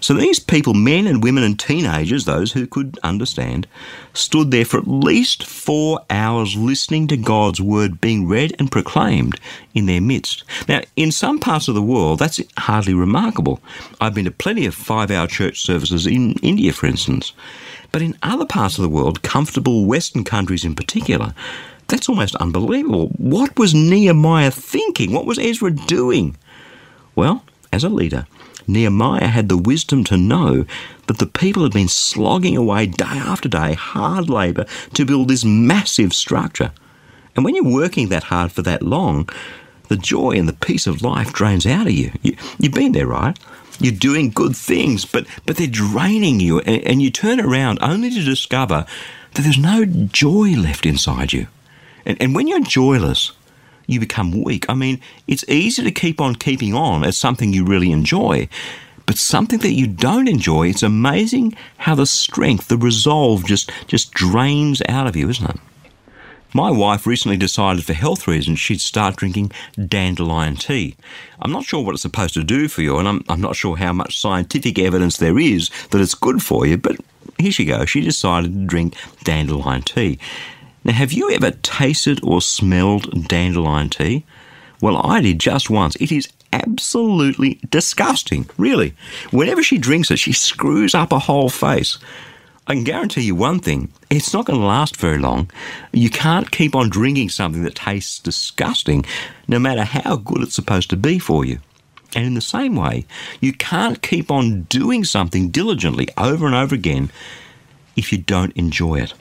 So 0.00 0.14
these 0.14 0.40
people, 0.40 0.74
men 0.74 1.06
and 1.06 1.22
women 1.22 1.44
and 1.44 1.58
teenagers, 1.58 2.24
those 2.24 2.52
who 2.52 2.66
could 2.66 2.98
understand, 3.02 3.66
stood 4.12 4.50
there 4.50 4.64
for 4.64 4.78
at 4.78 4.88
least 4.88 5.44
four 5.44 6.00
hours 6.10 6.56
listening 6.56 7.06
to 7.08 7.16
God's 7.16 7.60
word 7.60 8.00
being 8.00 8.26
read 8.26 8.54
and 8.58 8.70
proclaimed 8.70 9.38
in 9.74 9.86
their 9.86 10.00
midst. 10.00 10.44
Now, 10.68 10.82
in 10.96 11.12
some 11.12 11.38
parts 11.38 11.68
of 11.68 11.74
the 11.74 11.82
world, 11.82 12.18
that's 12.18 12.40
hardly 12.58 12.94
remarkable. 12.94 13.60
I've 14.00 14.14
been 14.14 14.24
to 14.24 14.30
plenty 14.30 14.66
of 14.66 14.74
five 14.74 15.10
hour 15.10 15.26
church 15.26 15.62
services 15.62 16.06
in 16.06 16.32
India, 16.42 16.72
for 16.72 16.86
instance. 16.86 17.32
But 17.92 18.02
in 18.02 18.18
other 18.22 18.46
parts 18.46 18.78
of 18.78 18.82
the 18.82 18.88
world, 18.88 19.22
comfortable 19.22 19.84
Western 19.84 20.24
countries 20.24 20.64
in 20.64 20.74
particular, 20.74 21.34
that's 21.92 22.08
almost 22.08 22.34
unbelievable. 22.36 23.08
What 23.18 23.58
was 23.58 23.74
Nehemiah 23.74 24.50
thinking? 24.50 25.12
What 25.12 25.26
was 25.26 25.38
Ezra 25.38 25.70
doing? 25.70 26.38
Well, 27.14 27.44
as 27.70 27.84
a 27.84 27.90
leader, 27.90 28.26
Nehemiah 28.66 29.26
had 29.26 29.50
the 29.50 29.58
wisdom 29.58 30.02
to 30.04 30.16
know 30.16 30.64
that 31.06 31.18
the 31.18 31.26
people 31.26 31.64
had 31.64 31.72
been 31.72 31.88
slogging 31.88 32.56
away 32.56 32.86
day 32.86 33.04
after 33.04 33.46
day, 33.46 33.74
hard 33.74 34.30
labour, 34.30 34.64
to 34.94 35.04
build 35.04 35.28
this 35.28 35.44
massive 35.44 36.14
structure. 36.14 36.72
And 37.36 37.44
when 37.44 37.54
you're 37.54 37.64
working 37.64 38.08
that 38.08 38.24
hard 38.24 38.52
for 38.52 38.62
that 38.62 38.82
long, 38.82 39.28
the 39.88 39.98
joy 39.98 40.30
and 40.30 40.48
the 40.48 40.54
peace 40.54 40.86
of 40.86 41.02
life 41.02 41.30
drains 41.34 41.66
out 41.66 41.86
of 41.86 41.92
you. 41.92 42.10
you 42.22 42.36
have 42.62 42.72
been 42.72 42.92
there, 42.92 43.06
right? 43.06 43.38
You're 43.80 43.92
doing 43.92 44.30
good 44.30 44.56
things, 44.56 45.04
but, 45.04 45.26
but 45.44 45.58
they're 45.58 45.66
draining 45.66 46.40
you, 46.40 46.60
and, 46.60 46.82
and 46.84 47.02
you 47.02 47.10
turn 47.10 47.38
around 47.38 47.80
only 47.82 48.08
to 48.08 48.22
discover 48.22 48.86
that 49.34 49.42
there's 49.42 49.58
no 49.58 49.84
joy 49.84 50.54
left 50.56 50.86
inside 50.86 51.34
you. 51.34 51.48
And, 52.04 52.20
and 52.20 52.34
when 52.34 52.46
you're 52.48 52.60
joyless, 52.60 53.32
you 53.86 54.00
become 54.00 54.42
weak. 54.42 54.66
I 54.68 54.74
mean, 54.74 55.00
it's 55.26 55.44
easy 55.48 55.82
to 55.82 55.90
keep 55.90 56.20
on 56.20 56.36
keeping 56.36 56.74
on 56.74 57.04
as 57.04 57.16
something 57.16 57.52
you 57.52 57.64
really 57.64 57.92
enjoy, 57.92 58.48
but 59.06 59.18
something 59.18 59.58
that 59.60 59.72
you 59.72 59.86
don't 59.86 60.28
enjoy, 60.28 60.68
it's 60.68 60.82
amazing 60.82 61.56
how 61.78 61.94
the 61.94 62.06
strength, 62.06 62.68
the 62.68 62.76
resolve 62.76 63.44
just, 63.44 63.70
just 63.86 64.12
drains 64.12 64.82
out 64.88 65.06
of 65.06 65.16
you, 65.16 65.28
isn't 65.28 65.50
it? 65.50 65.60
My 66.54 66.70
wife 66.70 67.06
recently 67.06 67.38
decided 67.38 67.84
for 67.84 67.94
health 67.94 68.28
reasons 68.28 68.58
she'd 68.58 68.82
start 68.82 69.16
drinking 69.16 69.52
dandelion 69.88 70.56
tea. 70.56 70.96
I'm 71.40 71.50
not 71.50 71.64
sure 71.64 71.82
what 71.82 71.94
it's 71.94 72.02
supposed 72.02 72.34
to 72.34 72.44
do 72.44 72.68
for 72.68 72.82
you, 72.82 72.98
and 72.98 73.08
I'm, 73.08 73.24
I'm 73.28 73.40
not 73.40 73.56
sure 73.56 73.76
how 73.76 73.94
much 73.94 74.20
scientific 74.20 74.78
evidence 74.78 75.16
there 75.16 75.38
is 75.38 75.70
that 75.90 76.00
it's 76.00 76.14
good 76.14 76.42
for 76.42 76.66
you, 76.66 76.76
but 76.76 76.96
here 77.38 77.52
she 77.52 77.64
goes. 77.64 77.88
She 77.88 78.02
decided 78.02 78.52
to 78.52 78.66
drink 78.66 78.96
dandelion 79.24 79.80
tea. 79.80 80.18
Now, 80.84 80.92
have 80.92 81.12
you 81.12 81.30
ever 81.30 81.52
tasted 81.52 82.20
or 82.22 82.42
smelled 82.42 83.28
dandelion 83.28 83.88
tea? 83.90 84.24
Well, 84.80 84.98
I 84.98 85.20
did 85.20 85.38
just 85.38 85.70
once. 85.70 85.94
It 85.96 86.10
is 86.10 86.28
absolutely 86.52 87.60
disgusting, 87.70 88.48
really. 88.58 88.94
Whenever 89.30 89.62
she 89.62 89.78
drinks 89.78 90.10
it, 90.10 90.18
she 90.18 90.32
screws 90.32 90.94
up 90.94 91.12
a 91.12 91.20
whole 91.20 91.48
face. 91.48 91.98
I 92.66 92.74
can 92.74 92.84
guarantee 92.84 93.22
you 93.22 93.34
one 93.34 93.58
thing 93.58 93.92
it's 94.10 94.32
not 94.32 94.44
going 94.44 94.60
to 94.60 94.66
last 94.66 94.96
very 94.96 95.18
long. 95.18 95.50
You 95.92 96.10
can't 96.10 96.50
keep 96.50 96.74
on 96.74 96.90
drinking 96.90 97.30
something 97.30 97.62
that 97.62 97.74
tastes 97.74 98.18
disgusting, 98.18 99.04
no 99.48 99.58
matter 99.58 99.84
how 99.84 100.16
good 100.16 100.42
it's 100.42 100.54
supposed 100.54 100.90
to 100.90 100.96
be 100.96 101.18
for 101.18 101.44
you. 101.44 101.60
And 102.14 102.26
in 102.26 102.34
the 102.34 102.40
same 102.40 102.76
way, 102.76 103.06
you 103.40 103.52
can't 103.52 104.02
keep 104.02 104.30
on 104.30 104.62
doing 104.64 105.04
something 105.04 105.48
diligently 105.48 106.08
over 106.18 106.46
and 106.46 106.54
over 106.54 106.74
again 106.74 107.10
if 107.96 108.12
you 108.12 108.18
don't 108.18 108.56
enjoy 108.56 109.00
it. 109.00 109.14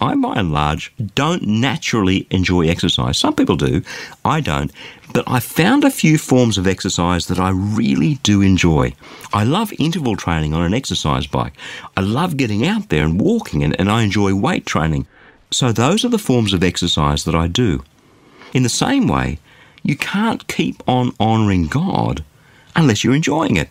I, 0.00 0.14
by 0.16 0.34
and 0.34 0.52
large, 0.52 0.92
don't 1.14 1.42
naturally 1.42 2.26
enjoy 2.30 2.68
exercise. 2.68 3.18
Some 3.18 3.34
people 3.34 3.56
do, 3.56 3.82
I 4.24 4.40
don't. 4.40 4.72
But 5.12 5.24
I 5.28 5.38
found 5.40 5.84
a 5.84 5.90
few 5.90 6.18
forms 6.18 6.58
of 6.58 6.66
exercise 6.66 7.26
that 7.26 7.38
I 7.38 7.50
really 7.50 8.14
do 8.22 8.42
enjoy. 8.42 8.94
I 9.32 9.44
love 9.44 9.72
interval 9.78 10.16
training 10.16 10.52
on 10.52 10.62
an 10.62 10.74
exercise 10.74 11.26
bike. 11.26 11.54
I 11.96 12.00
love 12.00 12.36
getting 12.36 12.66
out 12.66 12.88
there 12.88 13.04
and 13.04 13.20
walking, 13.20 13.62
and, 13.62 13.78
and 13.78 13.90
I 13.90 14.02
enjoy 14.02 14.34
weight 14.34 14.66
training. 14.66 15.06
So 15.50 15.70
those 15.70 16.04
are 16.04 16.08
the 16.08 16.18
forms 16.18 16.52
of 16.52 16.64
exercise 16.64 17.24
that 17.24 17.34
I 17.34 17.46
do. 17.46 17.84
In 18.52 18.64
the 18.64 18.68
same 18.68 19.06
way, 19.06 19.38
you 19.84 19.96
can't 19.96 20.48
keep 20.48 20.82
on 20.88 21.14
honouring 21.20 21.68
God 21.68 22.24
unless 22.74 23.04
you're 23.04 23.14
enjoying 23.14 23.56
it. 23.56 23.68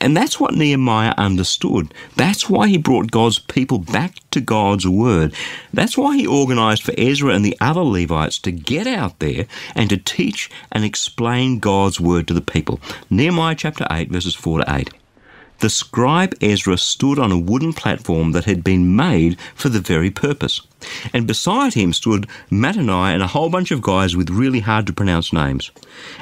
And 0.00 0.16
that's 0.16 0.38
what 0.38 0.54
Nehemiah 0.54 1.14
understood. 1.16 1.92
That's 2.16 2.48
why 2.48 2.68
he 2.68 2.78
brought 2.78 3.10
God's 3.10 3.38
people 3.38 3.78
back 3.78 4.16
to 4.30 4.40
God's 4.40 4.86
word. 4.86 5.34
That's 5.72 5.96
why 5.96 6.16
he 6.16 6.26
organized 6.26 6.82
for 6.82 6.94
Ezra 6.98 7.34
and 7.34 7.44
the 7.44 7.56
other 7.60 7.82
Levites 7.82 8.38
to 8.40 8.52
get 8.52 8.86
out 8.86 9.18
there 9.18 9.46
and 9.74 9.88
to 9.90 9.96
teach 9.96 10.50
and 10.72 10.84
explain 10.84 11.58
God's 11.58 12.00
word 12.00 12.28
to 12.28 12.34
the 12.34 12.40
people. 12.40 12.80
Nehemiah 13.10 13.54
chapter 13.54 13.86
8, 13.90 14.10
verses 14.10 14.34
4 14.34 14.60
to 14.60 14.74
8. 14.74 14.90
The 15.60 15.70
scribe 15.70 16.34
Ezra 16.40 16.76
stood 16.76 17.18
on 17.18 17.32
a 17.32 17.38
wooden 17.38 17.72
platform 17.72 18.32
that 18.32 18.44
had 18.44 18.62
been 18.62 18.96
made 18.96 19.38
for 19.54 19.68
the 19.68 19.80
very 19.80 20.10
purpose. 20.10 20.60
And 21.12 21.26
beside 21.26 21.74
him 21.74 21.92
stood 21.92 22.26
Mattaniah 22.50 23.14
and 23.14 23.22
a 23.22 23.28
whole 23.28 23.48
bunch 23.48 23.70
of 23.70 23.80
guys 23.80 24.16
with 24.16 24.30
really 24.30 24.60
hard 24.60 24.86
to 24.86 24.92
pronounce 24.92 25.32
names. 25.32 25.70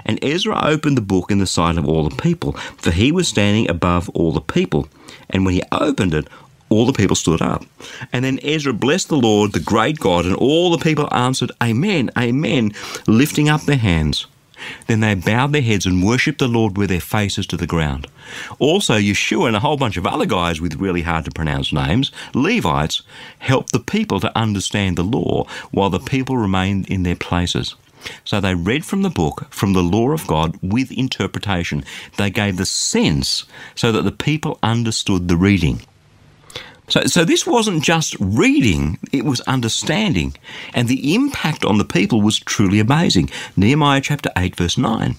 And 0.04 0.22
Ezra 0.22 0.60
opened 0.64 0.96
the 0.96 1.02
book 1.02 1.30
in 1.30 1.38
the 1.38 1.46
sight 1.46 1.76
of 1.76 1.88
all 1.88 2.08
the 2.08 2.16
people, 2.16 2.52
for 2.52 2.90
he 2.90 3.10
was 3.10 3.26
standing 3.26 3.68
above 3.68 4.08
all 4.10 4.32
the 4.32 4.40
people. 4.40 4.88
And 5.30 5.44
when 5.44 5.54
he 5.54 5.62
opened 5.72 6.14
it, 6.14 6.28
all 6.68 6.86
the 6.86 6.92
people 6.92 7.16
stood 7.16 7.42
up. 7.42 7.64
And 8.12 8.24
then 8.24 8.38
Ezra 8.42 8.72
blessed 8.72 9.08
the 9.08 9.16
Lord, 9.16 9.52
the 9.52 9.60
great 9.60 9.98
God, 9.98 10.24
and 10.24 10.34
all 10.34 10.70
the 10.70 10.82
people 10.82 11.12
answered, 11.12 11.52
Amen, 11.62 12.10
Amen, 12.16 12.72
lifting 13.06 13.48
up 13.48 13.62
their 13.62 13.76
hands. 13.76 14.26
Then 14.86 15.00
they 15.00 15.14
bowed 15.14 15.52
their 15.52 15.62
heads 15.62 15.86
and 15.86 16.04
worshipped 16.04 16.38
the 16.38 16.48
Lord 16.48 16.76
with 16.76 16.90
their 16.90 17.00
faces 17.00 17.46
to 17.48 17.56
the 17.56 17.66
ground. 17.66 18.06
Also, 18.58 18.94
Yeshua 18.94 19.48
and 19.48 19.56
a 19.56 19.60
whole 19.60 19.76
bunch 19.76 19.96
of 19.96 20.06
other 20.06 20.26
guys 20.26 20.60
with 20.60 20.76
really 20.76 21.02
hard 21.02 21.24
to 21.24 21.30
pronounce 21.30 21.72
names, 21.72 22.10
Levites, 22.34 23.02
helped 23.38 23.72
the 23.72 23.80
people 23.80 24.20
to 24.20 24.38
understand 24.38 24.96
the 24.96 25.02
law 25.02 25.44
while 25.70 25.90
the 25.90 25.98
people 25.98 26.36
remained 26.36 26.88
in 26.88 27.02
their 27.02 27.16
places. 27.16 27.74
So 28.24 28.40
they 28.40 28.54
read 28.54 28.84
from 28.84 29.02
the 29.02 29.10
book, 29.10 29.46
from 29.50 29.72
the 29.72 29.82
law 29.82 30.10
of 30.10 30.26
God, 30.26 30.58
with 30.62 30.90
interpretation. 30.90 31.84
They 32.16 32.30
gave 32.30 32.56
the 32.56 32.66
sense 32.66 33.44
so 33.74 33.92
that 33.92 34.02
the 34.02 34.12
people 34.12 34.58
understood 34.62 35.28
the 35.28 35.36
reading. 35.36 35.82
So, 36.92 37.06
so 37.06 37.24
this 37.24 37.46
wasn't 37.46 37.82
just 37.82 38.14
reading, 38.20 38.98
it 39.12 39.24
was 39.24 39.40
understanding. 39.42 40.34
And 40.74 40.88
the 40.88 41.14
impact 41.14 41.64
on 41.64 41.78
the 41.78 41.86
people 41.86 42.20
was 42.20 42.38
truly 42.38 42.80
amazing. 42.80 43.30
Nehemiah 43.56 44.02
chapter 44.02 44.28
8, 44.36 44.56
verse 44.56 44.76
9. 44.76 45.16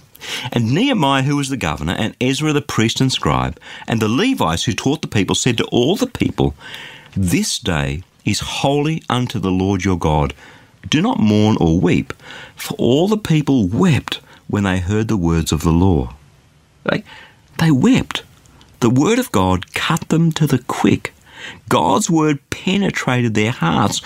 And 0.52 0.72
Nehemiah, 0.72 1.24
who 1.24 1.36
was 1.36 1.50
the 1.50 1.58
governor, 1.58 1.94
and 1.94 2.16
Ezra 2.22 2.54
the 2.54 2.62
priest 2.62 3.02
and 3.02 3.12
scribe, 3.12 3.60
and 3.88 4.00
the 4.00 4.08
Levites 4.08 4.66
who 4.66 4.74
taught 4.74 5.02
the 5.02 5.08
people, 5.08 5.34
said 5.34 5.58
to 5.58 5.64
all 5.72 5.96
the 5.96 6.06
people, 6.06 6.54
This 7.18 7.58
day 7.58 8.04
is 8.24 8.40
holy 8.40 9.02
unto 9.10 9.40
the 9.40 9.50
Lord 9.50 9.84
your 9.84 9.98
God. 9.98 10.36
Do 10.88 11.02
not 11.02 11.18
mourn 11.18 11.58
or 11.60 11.80
weep, 11.80 12.14
for 12.56 12.76
all 12.76 13.08
the 13.08 13.18
people 13.18 13.68
wept 13.68 14.22
when 14.48 14.64
they 14.64 14.78
heard 14.78 15.08
the 15.08 15.18
words 15.18 15.52
of 15.52 15.64
the 15.64 15.72
law. 15.72 16.14
They, 16.84 17.04
they 17.58 17.72
wept. 17.72 18.22
The 18.82 18.92
word 18.92 19.18
of 19.18 19.32
God 19.32 19.74
cut 19.74 20.10
them 20.10 20.32
to 20.34 20.46
the 20.46 20.60
quick. 20.60 21.14
God's 21.70 22.10
word 22.10 22.40
penetrated 22.50 23.34
their 23.34 23.52
hearts. 23.52 24.02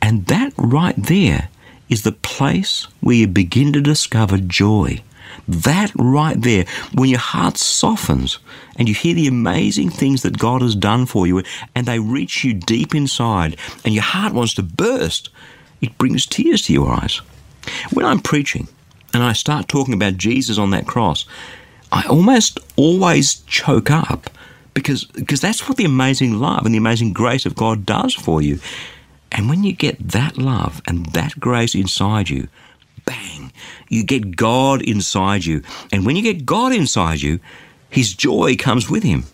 And 0.00 0.26
that 0.26 0.52
right 0.56 0.96
there 0.96 1.48
is 1.88 2.02
the 2.02 2.12
place 2.12 2.86
where 3.00 3.16
you 3.16 3.26
begin 3.26 3.72
to 3.72 3.80
discover 3.80 4.38
joy. 4.38 5.02
That 5.46 5.92
right 5.94 6.40
there, 6.40 6.66
when 6.94 7.08
your 7.08 7.18
heart 7.18 7.56
softens 7.56 8.38
and 8.76 8.88
you 8.88 8.94
hear 8.94 9.14
the 9.14 9.26
amazing 9.26 9.90
things 9.90 10.22
that 10.22 10.38
God 10.38 10.62
has 10.62 10.74
done 10.74 11.06
for 11.06 11.26
you 11.26 11.42
and 11.74 11.86
they 11.86 11.98
reach 11.98 12.44
you 12.44 12.54
deep 12.54 12.94
inside 12.94 13.56
and 13.84 13.94
your 13.94 14.02
heart 14.02 14.34
wants 14.34 14.54
to 14.54 14.62
burst, 14.62 15.30
it 15.80 15.96
brings 15.96 16.26
tears 16.26 16.62
to 16.62 16.72
your 16.72 16.90
eyes. 16.92 17.20
When 17.92 18.04
I'm 18.04 18.20
preaching 18.20 18.68
and 19.14 19.22
I 19.22 19.32
start 19.32 19.68
talking 19.68 19.94
about 19.94 20.16
Jesus 20.16 20.58
on 20.58 20.70
that 20.70 20.86
cross, 20.86 21.24
I 21.90 22.06
almost 22.08 22.58
always 22.76 23.36
choke 23.46 23.90
up 23.90 24.30
because 24.78 25.04
because 25.06 25.40
that's 25.40 25.68
what 25.68 25.76
the 25.76 25.84
amazing 25.84 26.38
love 26.38 26.64
and 26.64 26.72
the 26.72 26.78
amazing 26.78 27.12
grace 27.12 27.46
of 27.46 27.56
God 27.56 27.84
does 27.84 28.14
for 28.14 28.40
you. 28.40 28.60
And 29.32 29.48
when 29.48 29.64
you 29.64 29.72
get 29.72 30.10
that 30.10 30.38
love 30.38 30.80
and 30.86 31.06
that 31.06 31.38
grace 31.38 31.74
inside 31.74 32.30
you, 32.30 32.48
bang, 33.04 33.52
you 33.88 34.04
get 34.04 34.36
God 34.36 34.80
inside 34.80 35.44
you. 35.44 35.62
And 35.92 36.06
when 36.06 36.16
you 36.16 36.22
get 36.22 36.46
God 36.46 36.72
inside 36.72 37.20
you, 37.20 37.40
his 37.90 38.14
joy 38.14 38.56
comes 38.56 38.88
with 38.88 39.02
him. 39.02 39.24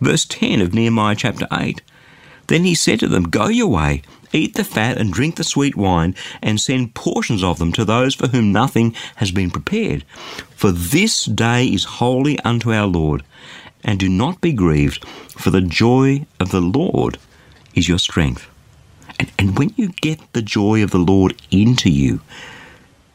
Verse 0.00 0.24
10 0.24 0.60
of 0.60 0.74
Nehemiah 0.74 1.14
chapter 1.14 1.46
8. 1.52 1.80
Then 2.48 2.64
he 2.64 2.74
said 2.74 2.98
to 3.00 3.08
them, 3.08 3.24
Go 3.24 3.46
your 3.46 3.68
way, 3.68 4.02
eat 4.32 4.56
the 4.56 4.64
fat 4.64 4.98
and 4.98 5.12
drink 5.12 5.36
the 5.36 5.44
sweet 5.44 5.76
wine, 5.76 6.16
and 6.42 6.60
send 6.60 6.94
portions 6.94 7.44
of 7.44 7.58
them 7.58 7.72
to 7.74 7.84
those 7.84 8.14
for 8.14 8.26
whom 8.28 8.52
nothing 8.52 8.94
has 9.16 9.30
been 9.30 9.50
prepared. 9.50 10.02
For 10.56 10.72
this 10.72 11.24
day 11.26 11.66
is 11.66 11.84
holy 11.84 12.40
unto 12.40 12.72
our 12.72 12.86
Lord 12.86 13.22
and 13.84 13.98
do 13.98 14.08
not 14.08 14.40
be 14.40 14.52
grieved, 14.52 15.04
for 15.36 15.50
the 15.50 15.60
joy 15.60 16.26
of 16.38 16.50
the 16.50 16.60
Lord 16.60 17.18
is 17.74 17.88
your 17.88 17.98
strength. 17.98 18.48
And, 19.18 19.30
and 19.38 19.58
when 19.58 19.72
you 19.76 19.90
get 20.00 20.20
the 20.32 20.42
joy 20.42 20.82
of 20.82 20.90
the 20.90 20.98
Lord 20.98 21.40
into 21.50 21.90
you, 21.90 22.20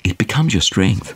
it 0.03 0.17
becomes 0.17 0.53
your 0.53 0.61
strength. 0.61 1.15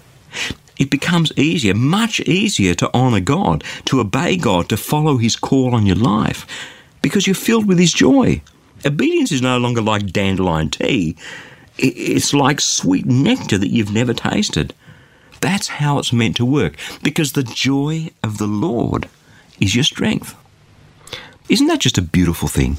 It 0.77 0.89
becomes 0.89 1.31
easier, 1.37 1.73
much 1.73 2.19
easier 2.21 2.73
to 2.75 2.93
honour 2.93 3.19
God, 3.19 3.63
to 3.85 3.99
obey 3.99 4.37
God, 4.37 4.69
to 4.69 4.77
follow 4.77 5.17
His 5.17 5.35
call 5.35 5.75
on 5.75 5.85
your 5.85 5.97
life, 5.97 6.45
because 7.01 7.27
you're 7.27 7.35
filled 7.35 7.67
with 7.67 7.79
His 7.79 7.93
joy. 7.93 8.41
Obedience 8.85 9.31
is 9.31 9.41
no 9.41 9.57
longer 9.57 9.81
like 9.81 10.13
dandelion 10.13 10.69
tea, 10.69 11.17
it's 11.77 12.33
like 12.33 12.59
sweet 12.59 13.05
nectar 13.05 13.57
that 13.57 13.71
you've 13.71 13.93
never 13.93 14.13
tasted. 14.13 14.73
That's 15.41 15.67
how 15.67 15.99
it's 15.99 16.11
meant 16.11 16.35
to 16.37 16.45
work, 16.45 16.75
because 17.03 17.33
the 17.33 17.43
joy 17.43 18.09
of 18.23 18.37
the 18.37 18.47
Lord 18.47 19.07
is 19.59 19.75
your 19.75 19.83
strength. 19.83 20.35
Isn't 21.49 21.67
that 21.67 21.79
just 21.79 21.97
a 21.97 22.03
beautiful 22.03 22.47
thing? 22.47 22.77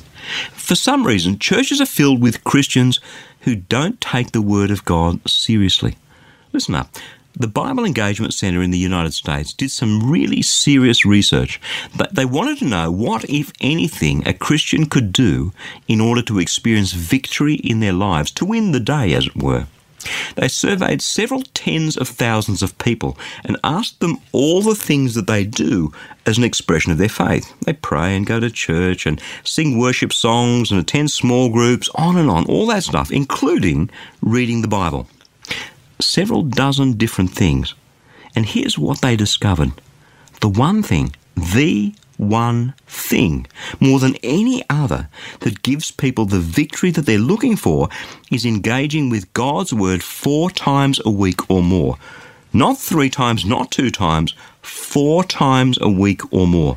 For 0.52 0.74
some 0.74 1.06
reason, 1.06 1.38
churches 1.38 1.80
are 1.80 1.86
filled 1.86 2.20
with 2.22 2.44
Christians 2.44 3.00
who 3.40 3.56
don't 3.56 4.00
take 4.00 4.32
the 4.32 4.42
Word 4.42 4.70
of 4.70 4.84
God 4.84 5.28
seriously. 5.28 5.96
Listen 6.52 6.74
up. 6.74 6.94
The 7.34 7.48
Bible 7.48 7.84
Engagement 7.84 8.34
Center 8.34 8.60
in 8.60 8.70
the 8.70 8.78
United 8.78 9.14
States 9.14 9.52
did 9.52 9.70
some 9.70 10.10
really 10.10 10.42
serious 10.42 11.06
research. 11.06 11.60
They 12.12 12.24
wanted 12.24 12.58
to 12.58 12.64
know 12.66 12.90
what, 12.90 13.24
if 13.30 13.52
anything, 13.60 14.26
a 14.26 14.34
Christian 14.34 14.86
could 14.86 15.12
do 15.12 15.52
in 15.86 16.00
order 16.00 16.22
to 16.22 16.38
experience 16.38 16.92
victory 16.92 17.54
in 17.54 17.80
their 17.80 17.92
lives, 17.92 18.30
to 18.32 18.44
win 18.44 18.72
the 18.72 18.80
day, 18.80 19.14
as 19.14 19.28
it 19.28 19.36
were. 19.36 19.66
They 20.36 20.48
surveyed 20.48 21.02
several 21.02 21.42
tens 21.54 21.96
of 21.96 22.08
thousands 22.08 22.62
of 22.62 22.78
people 22.78 23.18
and 23.44 23.58
asked 23.62 24.00
them 24.00 24.18
all 24.32 24.62
the 24.62 24.74
things 24.74 25.14
that 25.14 25.26
they 25.26 25.44
do 25.44 25.92
as 26.26 26.38
an 26.38 26.44
expression 26.44 26.92
of 26.92 26.98
their 26.98 27.08
faith. 27.08 27.52
They 27.60 27.74
pray 27.74 28.16
and 28.16 28.26
go 28.26 28.40
to 28.40 28.50
church 28.50 29.06
and 29.06 29.20
sing 29.44 29.78
worship 29.78 30.12
songs 30.12 30.70
and 30.70 30.80
attend 30.80 31.10
small 31.10 31.50
groups, 31.50 31.88
on 31.94 32.16
and 32.16 32.30
on, 32.30 32.46
all 32.46 32.66
that 32.66 32.84
stuff, 32.84 33.10
including 33.10 33.90
reading 34.22 34.62
the 34.62 34.68
Bible. 34.68 35.06
Several 36.00 36.42
dozen 36.42 36.94
different 36.94 37.32
things. 37.32 37.74
And 38.34 38.46
here's 38.46 38.78
what 38.78 39.00
they 39.00 39.16
discovered 39.16 39.72
the 40.40 40.48
one 40.48 40.82
thing 40.82 41.14
the 41.36 41.94
one 42.20 42.74
thing, 42.86 43.46
more 43.80 43.98
than 43.98 44.16
any 44.22 44.62
other, 44.68 45.08
that 45.40 45.62
gives 45.62 45.90
people 45.90 46.26
the 46.26 46.38
victory 46.38 46.90
that 46.90 47.06
they're 47.06 47.18
looking 47.18 47.56
for 47.56 47.88
is 48.30 48.44
engaging 48.44 49.08
with 49.08 49.32
God's 49.32 49.72
Word 49.72 50.02
four 50.02 50.50
times 50.50 51.00
a 51.04 51.10
week 51.10 51.50
or 51.50 51.62
more. 51.62 51.96
Not 52.52 52.78
three 52.78 53.08
times, 53.08 53.44
not 53.44 53.70
two 53.70 53.90
times, 53.90 54.34
four 54.60 55.24
times 55.24 55.78
a 55.80 55.88
week 55.88 56.20
or 56.32 56.46
more. 56.46 56.76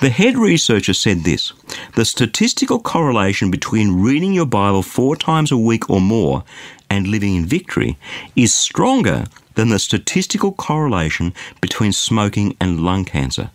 The 0.00 0.10
head 0.10 0.36
researcher 0.36 0.94
said 0.94 1.24
this 1.24 1.52
the 1.94 2.04
statistical 2.04 2.80
correlation 2.80 3.50
between 3.50 4.00
reading 4.00 4.32
your 4.32 4.46
Bible 4.46 4.82
four 4.82 5.16
times 5.16 5.52
a 5.52 5.58
week 5.58 5.90
or 5.90 6.00
more 6.00 6.44
and 6.88 7.06
living 7.06 7.34
in 7.34 7.44
victory 7.44 7.98
is 8.34 8.54
stronger 8.54 9.24
than 9.54 9.68
the 9.68 9.78
statistical 9.78 10.52
correlation 10.52 11.34
between 11.60 11.92
smoking 11.92 12.56
and 12.60 12.80
lung 12.80 13.04
cancer. 13.04 13.50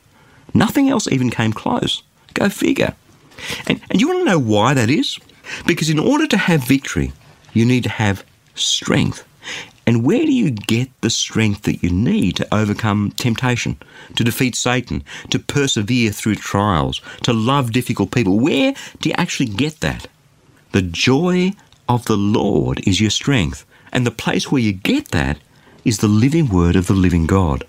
Nothing 0.54 0.90
else 0.90 1.08
even 1.12 1.30
came 1.30 1.54
close. 1.54 2.04
Go 2.34 2.50
figure. 2.50 2.94
And, 3.68 3.82
and 3.90 4.00
you 4.00 4.08
want 4.08 4.20
to 4.22 4.26
know 4.26 4.40
why 4.40 4.74
that 4.74 4.90
is? 4.90 5.20
Because 5.66 5.90
in 5.90 6.00
order 6.00 6.28
to 6.28 6.38
have 6.38 6.68
victory, 6.68 7.12
you 7.54 7.66
need 7.66 7.84
to 7.84 7.90
have 7.90 8.24
strength. 8.56 9.26
And 9.86 10.06
where 10.06 10.26
do 10.26 10.32
you 10.32 10.52
get 10.52 10.90
the 11.02 11.10
strength 11.10 11.64
that 11.64 11.84
you 11.84 11.90
need 11.90 12.38
to 12.38 12.56
overcome 12.56 13.12
temptation, 13.12 13.78
to 14.16 14.24
defeat 14.24 14.56
Satan, 14.56 15.04
to 15.30 15.40
persevere 15.40 16.12
through 16.12 16.36
trials, 16.36 17.02
to 17.24 17.34
love 17.34 17.74
difficult 17.74 18.12
people? 18.12 18.40
Where 18.40 18.74
do 19.02 19.10
you 19.10 19.16
actually 19.18 19.50
get 19.50 19.82
that? 19.82 20.08
The 20.72 20.82
joy 20.82 21.52
of 21.90 22.06
the 22.06 22.18
Lord 22.18 22.88
is 22.88 23.02
your 23.02 23.10
strength. 23.10 23.66
And 23.92 24.08
the 24.08 24.12
place 24.12 24.52
where 24.52 24.62
you 24.62 24.72
get 24.72 25.10
that 25.10 25.38
is 25.84 25.98
the 25.98 26.08
living 26.08 26.48
word 26.48 26.76
of 26.78 26.88
the 26.88 26.94
living 26.94 27.28
God 27.28 27.66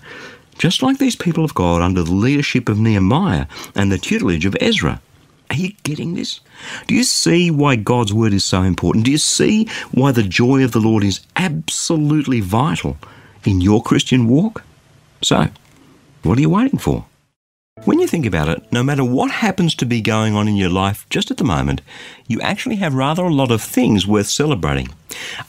just 0.57 0.81
like 0.81 0.97
these 0.97 1.15
people 1.15 1.43
of 1.43 1.53
God 1.53 1.81
under 1.81 2.03
the 2.03 2.13
leadership 2.13 2.69
of 2.69 2.79
Nehemiah 2.79 3.47
and 3.75 3.91
the 3.91 3.97
tutelage 3.97 4.45
of 4.45 4.55
Ezra. 4.61 5.01
Are 5.49 5.55
you 5.55 5.73
getting 5.83 6.15
this? 6.15 6.39
Do 6.87 6.95
you 6.95 7.03
see 7.03 7.51
why 7.51 7.75
God's 7.75 8.13
word 8.13 8.33
is 8.33 8.43
so 8.43 8.63
important? 8.63 9.05
Do 9.05 9.11
you 9.11 9.17
see 9.17 9.69
why 9.91 10.11
the 10.11 10.23
joy 10.23 10.63
of 10.63 10.71
the 10.71 10.79
Lord 10.79 11.03
is 11.03 11.21
absolutely 11.35 12.41
vital 12.41 12.97
in 13.43 13.61
your 13.61 13.83
Christian 13.83 14.27
walk? 14.27 14.63
So, 15.21 15.49
what 16.23 16.37
are 16.37 16.41
you 16.41 16.49
waiting 16.49 16.79
for? 16.79 17.05
When 17.83 17.99
you 17.99 18.07
think 18.07 18.25
about 18.25 18.47
it, 18.47 18.71
no 18.71 18.83
matter 18.83 19.03
what 19.03 19.29
happens 19.29 19.75
to 19.75 19.85
be 19.85 19.99
going 19.99 20.33
on 20.33 20.47
in 20.47 20.55
your 20.55 20.69
life 20.69 21.05
just 21.09 21.29
at 21.29 21.35
the 21.35 21.43
moment, 21.43 21.81
you 22.25 22.39
actually 22.39 22.77
have 22.77 22.95
rather 22.95 23.25
a 23.25 23.33
lot 23.33 23.51
of 23.51 23.61
things 23.61 24.07
worth 24.07 24.27
celebrating. 24.27 24.87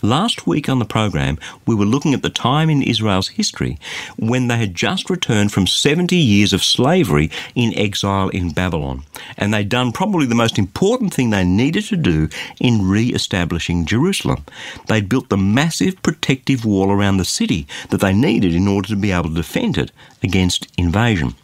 Last 0.02 0.45
week 0.45 0.68
on 0.68 0.80
the 0.80 0.85
program, 0.85 1.38
we 1.66 1.75
were 1.76 1.85
looking 1.85 2.14
at 2.14 2.23
the 2.23 2.28
time 2.28 2.68
in 2.68 2.83
Israel's 2.83 3.28
history 3.28 3.78
when 4.18 4.49
they 4.49 4.56
had 4.56 4.75
just 4.75 5.09
returned 5.09 5.52
from 5.52 5.68
70 5.68 6.16
years 6.16 6.52
of 6.52 6.64
slavery 6.64 7.30
in 7.54 7.73
exile 7.78 8.28
in 8.30 8.50
Babylon. 8.50 9.04
And 9.37 9.54
they'd 9.54 9.68
done 9.68 9.92
probably 9.92 10.26
the 10.26 10.35
most 10.35 10.59
important 10.59 11.14
thing 11.14 11.30
they 11.30 11.45
needed 11.45 11.85
to 11.85 11.97
do 11.97 12.28
in 12.59 12.88
re 12.88 13.11
establishing 13.11 13.87
Jerusalem. 13.87 14.45
They'd 14.88 15.09
built 15.09 15.28
the 15.28 15.37
massive 15.37 16.02
protective 16.02 16.64
wall 16.64 16.90
around 16.90 17.18
the 17.18 17.25
city 17.25 17.68
that 17.90 18.00
they 18.00 18.12
needed 18.12 18.52
in 18.52 18.66
order 18.66 18.88
to 18.88 18.97
be 18.97 19.12
able 19.12 19.28
to 19.28 19.35
defend 19.35 19.78
it 19.78 19.92
against 20.25 20.66
invasion. 20.76 21.37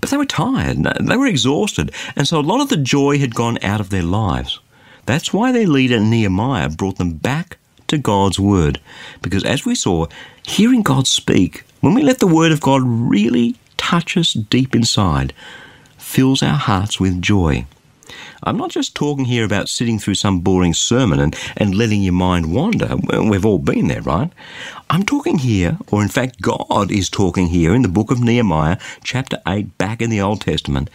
But 0.00 0.10
they 0.10 0.16
were 0.16 0.24
tired, 0.24 0.84
they 1.00 1.16
were 1.16 1.26
exhausted, 1.26 1.92
and 2.16 2.26
so 2.26 2.38
a 2.38 2.42
lot 2.42 2.60
of 2.60 2.68
the 2.68 2.76
joy 2.76 3.18
had 3.18 3.34
gone 3.34 3.58
out 3.62 3.80
of 3.80 3.90
their 3.90 4.02
lives. 4.02 4.60
That's 5.06 5.32
why 5.32 5.52
their 5.52 5.66
leader 5.66 6.00
Nehemiah 6.00 6.68
brought 6.70 6.98
them 6.98 7.14
back 7.14 7.58
to 7.88 7.98
God's 7.98 8.38
Word. 8.38 8.80
Because 9.22 9.44
as 9.44 9.66
we 9.66 9.74
saw, 9.74 10.06
hearing 10.46 10.82
God 10.82 11.06
speak, 11.06 11.64
when 11.80 11.94
we 11.94 12.02
let 12.02 12.18
the 12.20 12.26
Word 12.26 12.52
of 12.52 12.60
God 12.60 12.82
really 12.84 13.56
touch 13.76 14.16
us 14.16 14.32
deep 14.32 14.74
inside, 14.74 15.32
fills 15.98 16.42
our 16.42 16.56
hearts 16.56 17.00
with 17.00 17.20
joy. 17.20 17.66
I'm 18.42 18.56
not 18.56 18.70
just 18.70 18.94
talking 18.94 19.26
here 19.26 19.44
about 19.44 19.68
sitting 19.68 19.98
through 19.98 20.14
some 20.14 20.40
boring 20.40 20.74
sermon 20.74 21.20
and, 21.20 21.36
and 21.56 21.74
letting 21.74 22.02
your 22.02 22.12
mind 22.12 22.52
wander. 22.52 22.96
We've 22.96 23.44
all 23.44 23.58
been 23.58 23.88
there, 23.88 24.02
right? 24.02 24.30
I'm 24.88 25.04
talking 25.04 25.38
here, 25.38 25.78
or 25.90 26.02
in 26.02 26.08
fact, 26.08 26.40
God 26.40 26.90
is 26.90 27.08
talking 27.08 27.48
here 27.48 27.74
in 27.74 27.82
the 27.82 27.88
book 27.88 28.10
of 28.10 28.20
Nehemiah, 28.20 28.78
chapter 29.04 29.38
8, 29.46 29.76
back 29.78 30.00
in 30.02 30.10
the 30.10 30.20
Old 30.20 30.40
Testament, 30.40 30.90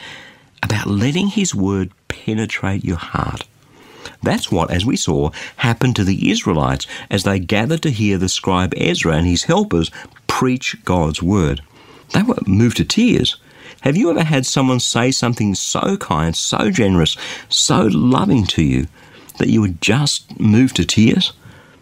about 0.64 0.88
letting 0.88 1.28
His 1.28 1.54
word 1.54 1.92
penetrate 2.08 2.84
your 2.84 2.98
heart. 2.98 3.46
That's 4.24 4.52
what, 4.52 4.72
as 4.72 4.86
we 4.86 4.96
saw, 4.96 5.32
happened 5.58 5.96
to 5.96 6.04
the 6.04 6.32
Israelites 6.32 6.88
as 7.10 7.24
they 7.24 7.40
gathered 7.40 7.82
to 7.84 7.92
hear 7.92 8.18
the 8.18 8.30
scribe 8.30 8.74
Ezra 8.76 9.16
and 9.16 9.28
his 9.28 9.44
helpers 9.44 9.92
preach 10.28 10.78
God's 10.84 11.22
word. 11.22 11.62
They 12.12 12.24
were 12.24 12.38
moved 12.46 12.78
to 12.78 12.86
tears. 12.86 13.38
Have 13.86 13.96
you 13.96 14.10
ever 14.10 14.24
had 14.24 14.48
someone 14.48 14.80
say 14.80 15.12
something 15.12 15.54
so 15.54 15.96
kind, 15.98 16.36
so 16.36 16.72
generous, 16.72 17.16
so 17.50 17.84
loving 17.84 18.48
to 18.48 18.64
you 18.64 18.88
that 19.38 19.50
you 19.50 19.62
would 19.62 19.80
just 19.80 20.40
move 20.40 20.74
to 20.74 20.86
tears? 20.86 21.34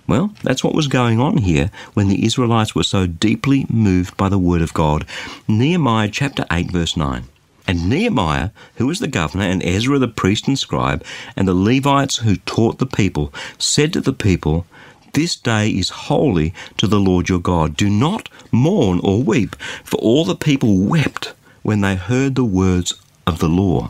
Well, 0.06 0.34
that's 0.44 0.66
what 0.66 0.76
was 0.76 0.90
going 0.90 1.22
on 1.22 1.38
here 1.38 1.72
when 1.94 2.10
the 2.10 2.26
Israelites 2.26 2.76
were 2.76 2.84
so 2.84 3.08
deeply 3.08 3.66
moved 3.70 4.18
by 4.18 4.28
the 4.28 4.38
word 4.38 4.62
of 4.62 4.74
God. 4.74 5.06
Nehemiah 5.48 6.10
chapter 6.10 6.46
8, 6.52 6.72
verse 6.72 6.98
9. 6.98 7.24
And 7.68 7.90
Nehemiah, 7.90 8.50
who 8.76 8.88
was 8.88 9.00
the 9.00 9.08
governor, 9.08 9.46
and 9.46 9.64
Ezra 9.64 9.98
the 9.98 10.10
priest 10.10 10.46
and 10.46 10.60
scribe, 10.60 11.06
and 11.38 11.48
the 11.48 11.54
Levites 11.54 12.18
who 12.18 12.36
taught 12.36 12.80
the 12.80 12.86
people, 12.86 13.34
said 13.58 13.94
to 13.94 14.02
the 14.02 14.12
people, 14.12 14.66
This 15.14 15.38
day 15.38 15.70
is 15.70 15.88
holy 15.88 16.54
to 16.76 16.86
the 16.86 17.00
Lord 17.00 17.30
your 17.30 17.40
God. 17.40 17.78
Do 17.78 17.90
not 17.90 18.28
mourn 18.52 19.00
or 19.02 19.24
weep, 19.24 19.56
for 19.86 19.96
all 20.02 20.26
the 20.26 20.36
people 20.36 20.80
wept 20.80 21.34
when 21.64 21.82
they 21.82 21.96
heard 21.96 22.36
the 22.36 22.46
words 22.46 22.94
of 23.26 23.40
the 23.40 23.50
law. 23.50 23.90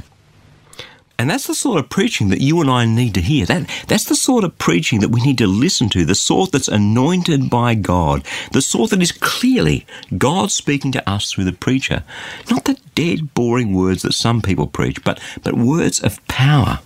And 1.20 1.30
that's 1.30 1.48
the 1.48 1.54
sort 1.54 1.80
of 1.80 1.90
preaching 1.90 2.30
that 2.30 2.42
you 2.42 2.60
and 2.60 2.70
I 2.70 2.86
need 2.86 3.14
to 3.14 3.22
hear. 3.22 3.46
That, 3.46 3.70
that's 3.88 4.06
the 4.06 4.16
sort 4.16 4.44
of 4.44 4.58
preaching 4.58 5.00
that 5.02 5.10
we 5.10 5.22
need 5.22 5.38
to 5.38 5.48
listen 5.48 5.88
to, 5.90 6.06
the 6.06 6.16
sort 6.16 6.52
that's 6.52 6.68
anointed 6.68 7.50
by 7.50 7.76
God, 7.76 8.26
the 8.52 8.62
sort 8.62 8.90
that 8.90 9.02
is 9.02 9.12
clearly 9.12 9.86
God 10.18 10.52
speaking 10.52 10.92
to 10.94 11.10
us 11.10 11.32
through 11.32 11.46
the 11.46 11.54
preacher. 11.54 12.04
Not 12.50 12.66
the 12.66 12.80
dead, 12.96 13.34
boring 13.36 13.74
words 13.74 14.02
that 14.02 14.14
some 14.14 14.42
people 14.42 14.68
preach, 14.68 15.04
but, 15.04 15.20
but 15.44 15.54
words 15.54 16.00
of 16.02 16.26
power. 16.28 16.80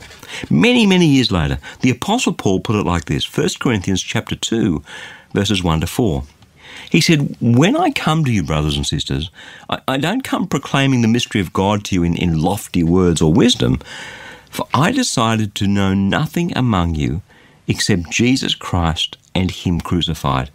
Many, 0.50 0.86
many 0.86 1.08
years 1.08 1.32
later, 1.32 1.58
the 1.82 1.90
Apostle 1.90 2.34
Paul 2.34 2.60
put 2.60 2.76
it 2.76 2.86
like 2.86 3.06
this 3.06 3.26
1 3.26 3.48
Corinthians 3.60 4.04
chapter 4.04 4.36
2, 4.36 4.84
verses 5.34 5.64
1 5.64 5.82
to 5.82 5.88
4. 5.88 6.24
He 6.90 7.02
said, 7.02 7.36
When 7.42 7.76
I 7.76 7.92
come 7.92 8.24
to 8.26 8.32
you, 8.32 8.44
brothers 8.44 8.78
and 8.78 8.86
sisters, 8.86 9.30
I, 9.70 9.80
I 9.88 9.98
don't 9.98 10.24
come 10.24 10.48
proclaiming 10.48 11.02
the 11.02 11.08
mystery 11.08 11.42
of 11.42 11.54
God 11.54 11.84
to 11.86 11.96
you 11.96 12.04
in, 12.04 12.16
in 12.16 12.42
lofty 12.42 12.84
words 12.84 13.22
or 13.22 13.34
wisdom, 13.34 13.80
for 14.50 14.68
I 14.74 14.92
decided 14.92 15.56
to 15.56 15.68
know 15.68 15.94
nothing 15.94 16.56
among 16.58 16.96
you 16.96 17.22
except 17.68 18.10
Jesus 18.10 18.56
Christ 18.56 19.18
and 19.36 19.52
Him 19.52 19.82
crucified. 19.82 20.50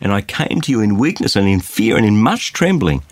And 0.00 0.12
I 0.12 0.20
came 0.20 0.60
to 0.62 0.72
you 0.72 0.80
in 0.80 0.98
weakness 0.98 1.36
and 1.36 1.48
in 1.48 1.60
fear 1.60 1.96
and 1.96 2.06
in 2.06 2.22
much 2.22 2.52
trembling. 2.52 3.02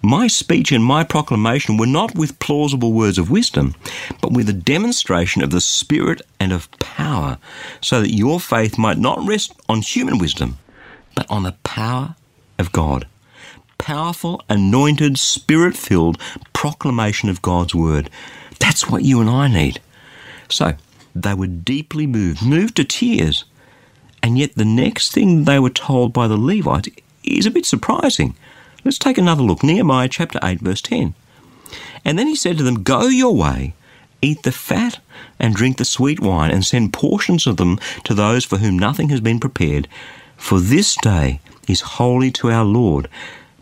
My 0.00 0.26
speech 0.26 0.70
and 0.70 0.84
my 0.84 1.02
proclamation 1.02 1.78
were 1.78 1.86
not 1.86 2.14
with 2.14 2.38
plausible 2.38 2.92
words 2.92 3.18
of 3.18 3.30
wisdom, 3.30 3.74
but 4.20 4.32
with 4.32 4.48
a 4.48 4.52
demonstration 4.52 5.42
of 5.42 5.50
the 5.50 5.62
Spirit 5.62 6.20
and 6.38 6.52
of 6.52 6.70
power, 6.72 7.38
so 7.80 8.02
that 8.02 8.12
your 8.12 8.38
faith 8.38 8.76
might 8.76 8.98
not 8.98 9.26
rest 9.26 9.54
on 9.66 9.80
human 9.80 10.18
wisdom, 10.18 10.58
but 11.14 11.30
on 11.30 11.42
the 11.42 11.56
power 11.64 12.16
of 12.58 12.72
God. 12.72 13.06
Powerful, 13.78 14.42
anointed, 14.48 15.18
spirit 15.18 15.76
filled 15.76 16.18
proclamation 16.52 17.28
of 17.28 17.42
God's 17.42 17.74
word. 17.74 18.08
That's 18.58 18.88
what 18.88 19.02
you 19.02 19.20
and 19.20 19.28
I 19.28 19.48
need. 19.48 19.80
So, 20.48 20.74
they 21.14 21.34
were 21.34 21.46
deeply 21.46 22.06
moved, 22.06 22.44
moved 22.44 22.76
to 22.76 22.84
tears. 22.84 23.44
And 24.22 24.38
yet, 24.38 24.54
the 24.54 24.64
next 24.64 25.12
thing 25.12 25.44
they 25.44 25.58
were 25.58 25.70
told 25.70 26.12
by 26.12 26.28
the 26.28 26.36
Levites 26.36 26.88
is 27.22 27.46
a 27.46 27.50
bit 27.50 27.66
surprising. 27.66 28.34
Let's 28.84 28.98
take 28.98 29.18
another 29.18 29.42
look. 29.42 29.62
Nehemiah 29.62 30.08
chapter 30.08 30.38
8, 30.42 30.60
verse 30.60 30.82
10. 30.82 31.14
And 32.04 32.18
then 32.18 32.26
he 32.26 32.36
said 32.36 32.58
to 32.58 32.62
them, 32.62 32.82
Go 32.82 33.06
your 33.08 33.34
way, 33.34 33.74
eat 34.20 34.42
the 34.42 34.52
fat 34.52 34.98
and 35.38 35.54
drink 35.54 35.78
the 35.78 35.84
sweet 35.84 36.20
wine, 36.20 36.50
and 36.50 36.64
send 36.64 36.92
portions 36.92 37.46
of 37.46 37.56
them 37.56 37.78
to 38.04 38.14
those 38.14 38.44
for 38.44 38.58
whom 38.58 38.78
nothing 38.78 39.08
has 39.08 39.20
been 39.20 39.40
prepared, 39.40 39.88
for 40.44 40.60
this 40.60 40.94
day 40.96 41.40
is 41.68 41.80
holy 41.80 42.30
to 42.30 42.50
our 42.50 42.66
Lord. 42.66 43.08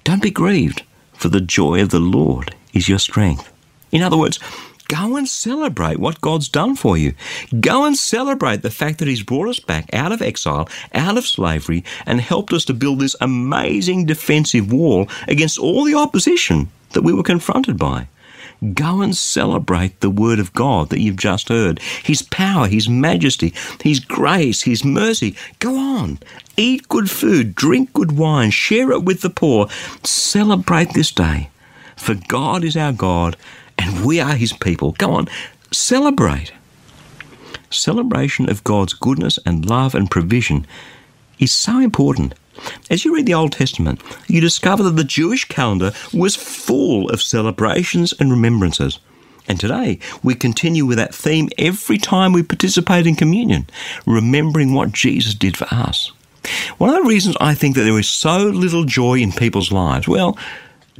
Don't 0.03 0.21
be 0.21 0.33
grieved, 0.33 0.83
for 1.13 1.29
the 1.29 1.41
joy 1.41 1.81
of 1.81 1.91
the 1.91 2.01
Lord 2.01 2.57
is 2.75 2.89
your 2.89 2.99
strength. 2.99 3.53
In 3.93 4.03
other 4.03 4.17
words, 4.17 4.41
go 4.89 5.15
and 5.15 5.29
celebrate 5.29 6.01
what 6.01 6.21
God's 6.21 6.49
done 6.49 6.75
for 6.75 6.99
you. 6.99 7.15
Go 7.61 7.85
and 7.85 7.97
celebrate 7.97 8.63
the 8.63 8.71
fact 8.71 8.99
that 8.99 9.07
He's 9.07 9.23
brought 9.23 9.49
us 9.49 9.61
back 9.61 9.95
out 9.95 10.11
of 10.11 10.21
exile, 10.21 10.69
out 10.93 11.17
of 11.17 11.25
slavery, 11.25 11.85
and 12.05 12.21
helped 12.21 12.53
us 12.53 12.65
to 12.65 12.75
build 12.75 12.99
this 12.99 13.15
amazing 13.21 14.05
defensive 14.05 14.73
wall 14.73 15.09
against 15.29 15.61
all 15.61 15.85
the 15.85 15.95
opposition 15.95 16.69
that 16.95 17.03
we 17.03 17.13
were 17.13 17.23
confronted 17.23 17.79
by. 17.79 18.09
Go 18.75 19.03
and 19.03 19.17
celebrate 19.17 20.01
the 20.01 20.11
Word 20.11 20.39
of 20.39 20.53
God 20.53 20.91
that 20.91 21.01
you've 21.01 21.17
just 21.17 21.49
heard. 21.49 21.81
His 22.03 22.23
power, 22.23 22.69
His 22.69 22.89
majesty, 22.89 23.53
His 23.83 24.01
grace, 24.01 24.63
His 24.63 24.85
mercy. 24.85 25.35
Go 25.59 25.77
on. 25.77 26.19
Eat 26.57 26.89
good 26.89 27.11
food, 27.11 27.55
drink 27.55 27.93
good 27.93 28.13
wine, 28.13 28.51
share 28.51 28.93
it 28.93 29.03
with 29.03 29.23
the 29.23 29.31
poor. 29.31 29.69
Celebrate 30.05 30.93
this 30.95 31.11
day. 31.11 31.51
For 31.97 32.15
God 32.15 32.65
is 32.65 32.77
our 32.77 32.93
God 32.93 33.37
and 33.79 34.05
we 34.05 34.21
are 34.21 34.35
his 34.35 34.53
people. 34.53 34.93
Go 34.93 35.13
on, 35.13 35.29
celebrate. 35.71 36.53
Celebration 37.71 38.51
of 38.51 38.65
God's 38.65 38.93
goodness 38.93 39.39
and 39.47 39.69
love 39.69 39.95
and 39.95 40.11
provision 40.11 40.67
is 41.39 41.53
so 41.53 41.79
important. 41.81 42.35
As 42.91 43.05
you 43.05 43.15
read 43.15 43.27
the 43.27 43.35
Old 43.35 43.53
Testament, 43.53 44.01
you 44.29 44.41
discover 44.41 44.83
that 44.83 44.97
the 44.97 45.05
Jewish 45.05 45.45
calendar 45.47 45.93
was 46.13 46.37
full 46.37 47.09
of 47.11 47.23
celebrations 47.23 48.13
and 48.19 48.31
remembrances. 48.31 48.99
And 49.49 49.59
today, 49.59 49.99
we 50.23 50.35
continue 50.35 50.87
with 50.87 50.99
that 50.99 51.15
theme 51.15 51.49
every 51.59 51.99
time 51.99 52.33
we 52.33 52.43
participate 52.43 53.07
in 53.07 53.17
communion, 53.17 53.69
remembering 54.07 54.73
what 54.73 54.93
Jesus 54.93 55.35
did 55.35 55.57
for 55.57 55.67
us. 55.71 56.13
One 56.79 56.91
of 56.91 56.97
the 56.97 57.09
reasons 57.09 57.37
I 57.41 57.55
think 57.55 57.75
that 57.77 57.83
there 57.83 57.99
is 57.99 58.09
so 58.09 58.39
little 58.39 58.85
joy 58.85 59.19
in 59.19 59.33
people's 59.33 59.73
lives, 59.73 60.09
well, 60.09 60.39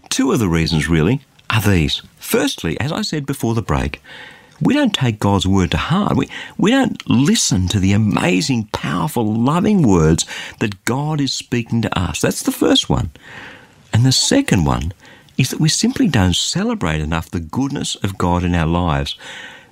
two 0.09 0.33
of 0.33 0.39
the 0.39 0.49
reasons 0.49 0.89
really 0.89 1.21
are 1.51 1.61
these. 1.63 2.03
Firstly, 2.19 2.79
as 2.81 2.93
I 2.93 3.03
said 3.03 3.27
before 3.27 3.55
the 3.55 3.63
break, 3.63 4.01
we 4.63 4.75
don't 4.75 4.95
take 4.95 5.19
God's 5.19 5.47
word 5.47 5.73
to 5.73 5.77
heart. 5.77 6.17
We, 6.17 6.29
we 6.57 6.71
don't 6.71 7.09
listen 7.09 7.69
to 7.69 7.81
the 7.81 7.93
amazing, 7.93 8.69
powerful, 8.73 9.25
loving 9.35 9.83
words 9.83 10.25
that 10.61 10.85
God 10.85 11.21
is 11.21 11.33
speaking 11.33 11.83
to 11.83 11.99
us. 11.99 12.21
That's 12.21 12.43
the 12.43 12.53
first 12.53 12.89
one. 12.89 13.11
And 13.93 14.07
the 14.07 14.13
second 14.13 14.65
one 14.65 14.93
is 15.37 15.51
that 15.51 15.61
we 15.61 15.69
simply 15.69 16.07
don't 16.07 16.37
celebrate 16.37 17.01
enough 17.01 17.31
the 17.31 17.41
goodness 17.41 17.97
of 17.97 18.19
God 18.19 18.45
in 18.45 18.55
our 18.55 18.67
lives. 18.67 19.17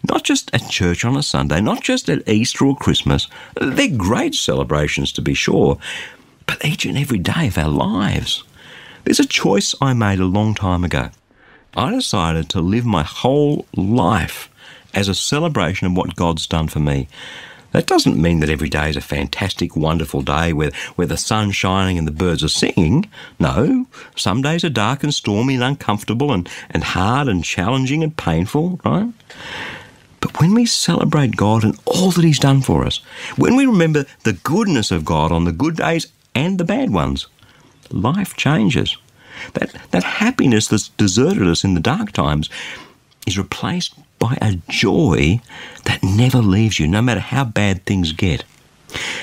Not 0.08 0.24
just 0.24 0.52
at 0.54 0.68
church 0.70 1.04
on 1.04 1.16
a 1.16 1.22
Sunday, 1.22 1.60
not 1.60 1.82
just 1.82 2.08
at 2.08 2.28
Easter 2.28 2.64
or 2.64 2.74
Christmas. 2.74 3.28
They're 3.60 3.88
great 3.88 4.34
celebrations 4.34 5.12
to 5.12 5.22
be 5.22 5.34
sure, 5.34 5.78
but 6.46 6.64
each 6.64 6.84
and 6.84 6.98
every 6.98 7.18
day 7.18 7.46
of 7.46 7.58
our 7.58 7.68
lives. 7.68 8.42
There's 9.04 9.20
a 9.20 9.26
choice 9.26 9.74
I 9.80 9.92
made 9.92 10.18
a 10.18 10.24
long 10.24 10.54
time 10.54 10.84
ago. 10.84 11.10
I 11.76 11.92
decided 11.92 12.48
to 12.50 12.60
live 12.60 12.84
my 12.84 13.04
whole 13.04 13.66
life 13.76 14.50
as 14.94 15.08
a 15.08 15.14
celebration 15.14 15.86
of 15.86 15.96
what 15.96 16.16
God's 16.16 16.46
done 16.46 16.68
for 16.68 16.80
me. 16.80 17.08
That 17.72 17.86
doesn't 17.86 18.20
mean 18.20 18.40
that 18.40 18.50
every 18.50 18.68
day 18.68 18.90
is 18.90 18.96
a 18.96 19.00
fantastic, 19.00 19.76
wonderful 19.76 20.22
day 20.22 20.52
where, 20.52 20.72
where 20.96 21.06
the 21.06 21.16
sun's 21.16 21.54
shining 21.54 21.98
and 21.98 22.06
the 22.06 22.12
birds 22.12 22.42
are 22.42 22.48
singing. 22.48 23.08
No, 23.38 23.86
some 24.16 24.42
days 24.42 24.64
are 24.64 24.70
dark 24.70 25.04
and 25.04 25.14
stormy 25.14 25.54
and 25.54 25.62
uncomfortable 25.62 26.32
and, 26.32 26.48
and 26.70 26.82
hard 26.82 27.28
and 27.28 27.44
challenging 27.44 28.02
and 28.02 28.16
painful, 28.16 28.80
right? 28.84 29.12
But 30.20 30.40
when 30.40 30.52
we 30.52 30.66
celebrate 30.66 31.36
God 31.36 31.62
and 31.62 31.78
all 31.86 32.10
that 32.10 32.24
He's 32.24 32.40
done 32.40 32.60
for 32.60 32.84
us, 32.84 32.98
when 33.36 33.56
we 33.56 33.66
remember 33.66 34.04
the 34.24 34.32
goodness 34.32 34.90
of 34.90 35.04
God 35.04 35.30
on 35.30 35.44
the 35.44 35.52
good 35.52 35.76
days 35.76 36.08
and 36.34 36.58
the 36.58 36.64
bad 36.64 36.90
ones, 36.90 37.28
life 37.90 38.36
changes. 38.36 38.96
That, 39.54 39.74
that 39.90 40.04
happiness 40.04 40.68
that's 40.68 40.90
deserted 40.90 41.46
us 41.48 41.64
in 41.64 41.74
the 41.74 41.80
dark 41.80 42.12
times 42.12 42.50
is 43.26 43.38
replaced 43.38 43.94
by 44.20 44.38
a 44.40 44.58
joy 44.68 45.40
that 45.86 46.04
never 46.04 46.38
leaves 46.38 46.78
you, 46.78 46.86
no 46.86 47.02
matter 47.02 47.18
how 47.18 47.42
bad 47.42 47.84
things 47.84 48.12
get. 48.12 48.44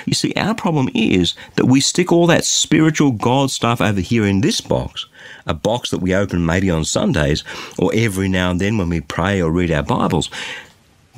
You 0.05 0.13
see, 0.13 0.33
our 0.35 0.55
problem 0.55 0.89
is 0.93 1.35
that 1.55 1.65
we 1.65 1.79
stick 1.79 2.11
all 2.11 2.27
that 2.27 2.43
spiritual 2.43 3.11
God 3.11 3.51
stuff 3.51 3.79
over 3.79 4.01
here 4.01 4.25
in 4.25 4.41
this 4.41 4.59
box, 4.59 5.05
a 5.45 5.53
box 5.53 5.91
that 5.91 5.99
we 5.99 6.15
open 6.15 6.45
maybe 6.45 6.69
on 6.69 6.83
Sundays 6.83 7.43
or 7.77 7.91
every 7.93 8.27
now 8.27 8.51
and 8.51 8.59
then 8.59 8.77
when 8.77 8.89
we 8.89 9.01
pray 9.01 9.41
or 9.41 9.51
read 9.51 9.71
our 9.71 9.83
Bibles, 9.83 10.29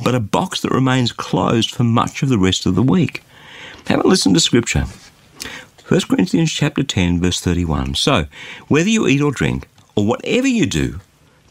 but 0.03 0.15
a 0.15 0.19
box 0.19 0.61
that 0.61 0.71
remains 0.71 1.11
closed 1.11 1.71
for 1.71 1.83
much 1.83 2.21
of 2.21 2.29
the 2.29 2.37
rest 2.37 2.65
of 2.65 2.75
the 2.75 2.83
week. 2.83 3.23
Have 3.87 4.03
a 4.03 4.07
listen 4.07 4.33
to 4.33 4.39
Scripture. 4.39 4.85
1 5.87 6.01
Corinthians 6.01 6.51
chapter 6.51 6.83
10 6.83 7.19
verse 7.19 7.39
31. 7.39 7.95
So, 7.95 8.25
whether 8.67 8.89
you 8.89 9.07
eat 9.07 9.21
or 9.21 9.31
drink 9.31 9.67
or 9.95 10.05
whatever 10.05 10.47
you 10.47 10.65
do, 10.65 10.99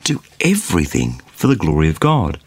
do 0.05 0.23
everything 0.41 1.21
for 1.39 1.47
the 1.47 1.57
glory 1.57 1.89
of 1.89 2.01
God. 2.01 2.41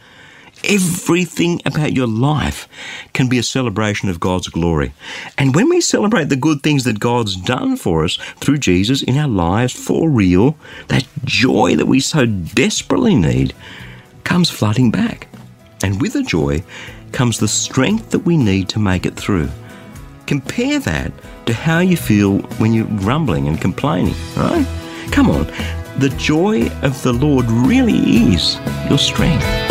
Everything 0.66 1.62
about 1.66 1.94
your 1.94 2.08
life 2.08 2.68
can 3.14 3.30
be 3.30 3.40
a 3.40 3.44
celebration 3.44 4.10
of 4.10 4.20
God's 4.20 4.50
glory. 4.50 4.92
And 5.38 5.56
when 5.56 5.70
we 5.70 5.80
celebrate 5.80 6.28
the 6.28 6.36
good 6.36 6.62
things 6.62 6.84
that 6.84 7.00
God's 7.00 7.38
done 7.38 7.78
for 7.78 8.04
us 8.04 8.18
through 8.42 8.58
Jesus 8.58 9.02
in 9.02 9.18
our 9.18 9.30
lives 9.30 9.74
for 9.74 10.10
real, 10.10 10.58
that 10.90 11.08
joy 11.24 11.78
that 11.78 11.88
we 11.88 12.02
so 12.02 12.26
desperately 12.26 13.16
need 13.16 13.54
comes 14.26 14.50
flooding 14.50 14.92
back. 14.92 15.30
And 15.84 16.02
with 16.02 16.14
the 16.14 16.22
joy 16.22 16.62
comes 17.14 17.40
the 17.40 17.48
strength 17.48 18.12
that 18.12 18.20
we 18.20 18.36
need 18.36 18.68
to 18.70 18.80
make 18.80 19.06
it 19.06 19.16
through. 19.16 19.50
Compare 20.28 20.80
that 20.80 21.14
to 21.46 21.54
how 21.54 21.80
you 21.80 21.96
feel 21.96 22.40
when 22.60 22.74
you're 22.74 23.00
grumbling 23.00 23.48
and 23.48 23.60
complaining, 23.60 24.16
right? 24.36 24.68
Come 25.12 25.30
on, 25.30 25.48
the 25.98 26.10
joy 26.18 26.70
of 26.82 27.02
the 27.04 27.14
Lord 27.14 27.46
really 27.50 28.34
is 28.34 28.58
your 28.90 28.98
strength. 28.98 29.71